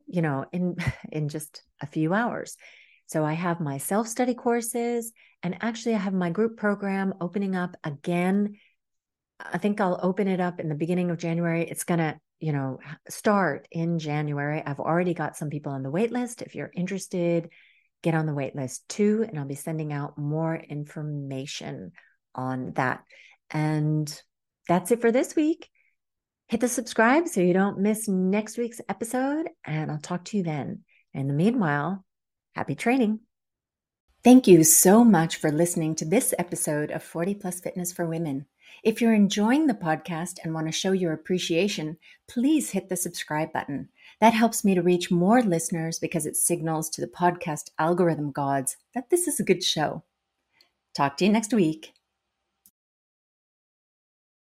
you 0.07 0.23
know 0.23 0.45
in 0.53 0.77
in 1.13 1.29
just 1.29 1.63
a 1.81 1.87
few 1.87 2.13
hours. 2.13 2.57
So 3.07 3.25
i 3.25 3.33
have 3.33 3.61
my 3.61 3.79
self-study 3.79 4.35
courses 4.35 5.13
and 5.43 5.57
actually 5.61 5.95
i 5.95 5.99
have 5.99 6.15
my 6.15 6.31
group 6.31 6.57
program 6.57 7.15
opening 7.21 7.57
up 7.57 7.77
again. 7.85 8.57
I 9.41 9.59
think 9.59 9.81
i'll 9.81 10.01
open 10.03 10.29
it 10.29 10.41
up 10.41 10.61
in 10.61 10.69
the 10.69 10.75
beginning 10.75 11.11
of 11.11 11.19
january. 11.19 11.63
It's 11.69 11.85
going 11.85 12.01
to 12.01 12.19
you 12.41 12.53
know 12.53 12.79
start 13.09 13.67
in 13.71 13.99
january. 13.99 14.63
I've 14.65 14.81
already 14.81 15.15
got 15.15 15.37
some 15.37 15.51
people 15.51 15.73
on 15.73 15.83
the 15.83 15.91
wait 15.91 16.13
list. 16.13 16.43
If 16.43 16.55
you're 16.55 16.71
interested 16.75 17.51
get 18.03 18.15
on 18.15 18.25
the 18.25 18.33
wait 18.33 18.57
list 18.57 18.89
too 18.89 19.27
and 19.29 19.39
i'll 19.39 19.45
be 19.45 19.55
sending 19.55 19.93
out 19.93 20.17
more 20.17 20.57
information 20.57 21.93
on 22.35 22.73
that. 22.73 23.05
And 23.51 24.23
that's 24.69 24.91
it 24.91 25.01
for 25.01 25.13
this 25.13 25.35
week. 25.35 25.69
Hit 26.49 26.61
the 26.61 26.69
subscribe 26.69 27.29
so 27.29 27.41
you 27.41 27.53
don't 27.53 27.79
miss 27.79 28.09
next 28.09 28.59
week's 28.59 28.81
episode, 28.89 29.49
and 29.65 29.91
I'll 29.91 29.99
talk 29.99 30.25
to 30.27 30.37
you 30.37 30.43
then. 30.43 30.85
In 31.15 31.29
the 31.29 31.35
meanwhile, 31.35 32.05
happy 32.55 32.75
training. 32.75 33.21
Thank 34.23 34.47
you 34.47 34.65
so 34.65 35.05
much 35.05 35.37
for 35.37 35.51
listening 35.51 35.95
to 35.97 36.05
this 36.05 36.35
episode 36.39 36.91
of 36.91 37.03
40 37.03 37.35
Plus 37.37 37.61
Fitness 37.61 37.93
for 37.93 38.07
Women. 38.07 38.47
If 38.83 39.01
you're 39.01 39.15
enjoying 39.15 39.67
the 39.67 39.75
podcast 39.75 40.39
and 40.43 40.53
want 40.53 40.67
to 40.67 40.73
show 40.73 40.93
your 40.93 41.13
appreciation, 41.13 41.97
please 42.29 42.71
hit 42.71 42.89
the 42.89 42.97
subscribe 42.97 43.53
button. 43.53 43.89
That 44.21 44.35
helps 44.35 44.65
me 44.65 44.75
to 44.75 44.83
reach 44.83 45.11
more 45.11 45.43
listeners 45.43 45.99
because 45.99 46.27
it 46.27 46.37
signals 46.37 46.91
to 46.91 47.01
the 47.01 47.07
podcast 47.07 47.71
algorithm 47.79 48.31
gods 48.31 48.77
that 48.95 49.09
this 49.11 49.27
is 49.27 49.41
a 49.41 49.45
good 49.45 49.63
show. 49.63 50.05
Talk 50.95 51.17
to 51.19 51.25
you 51.25 51.33
next 51.33 51.55
week. 51.55 51.93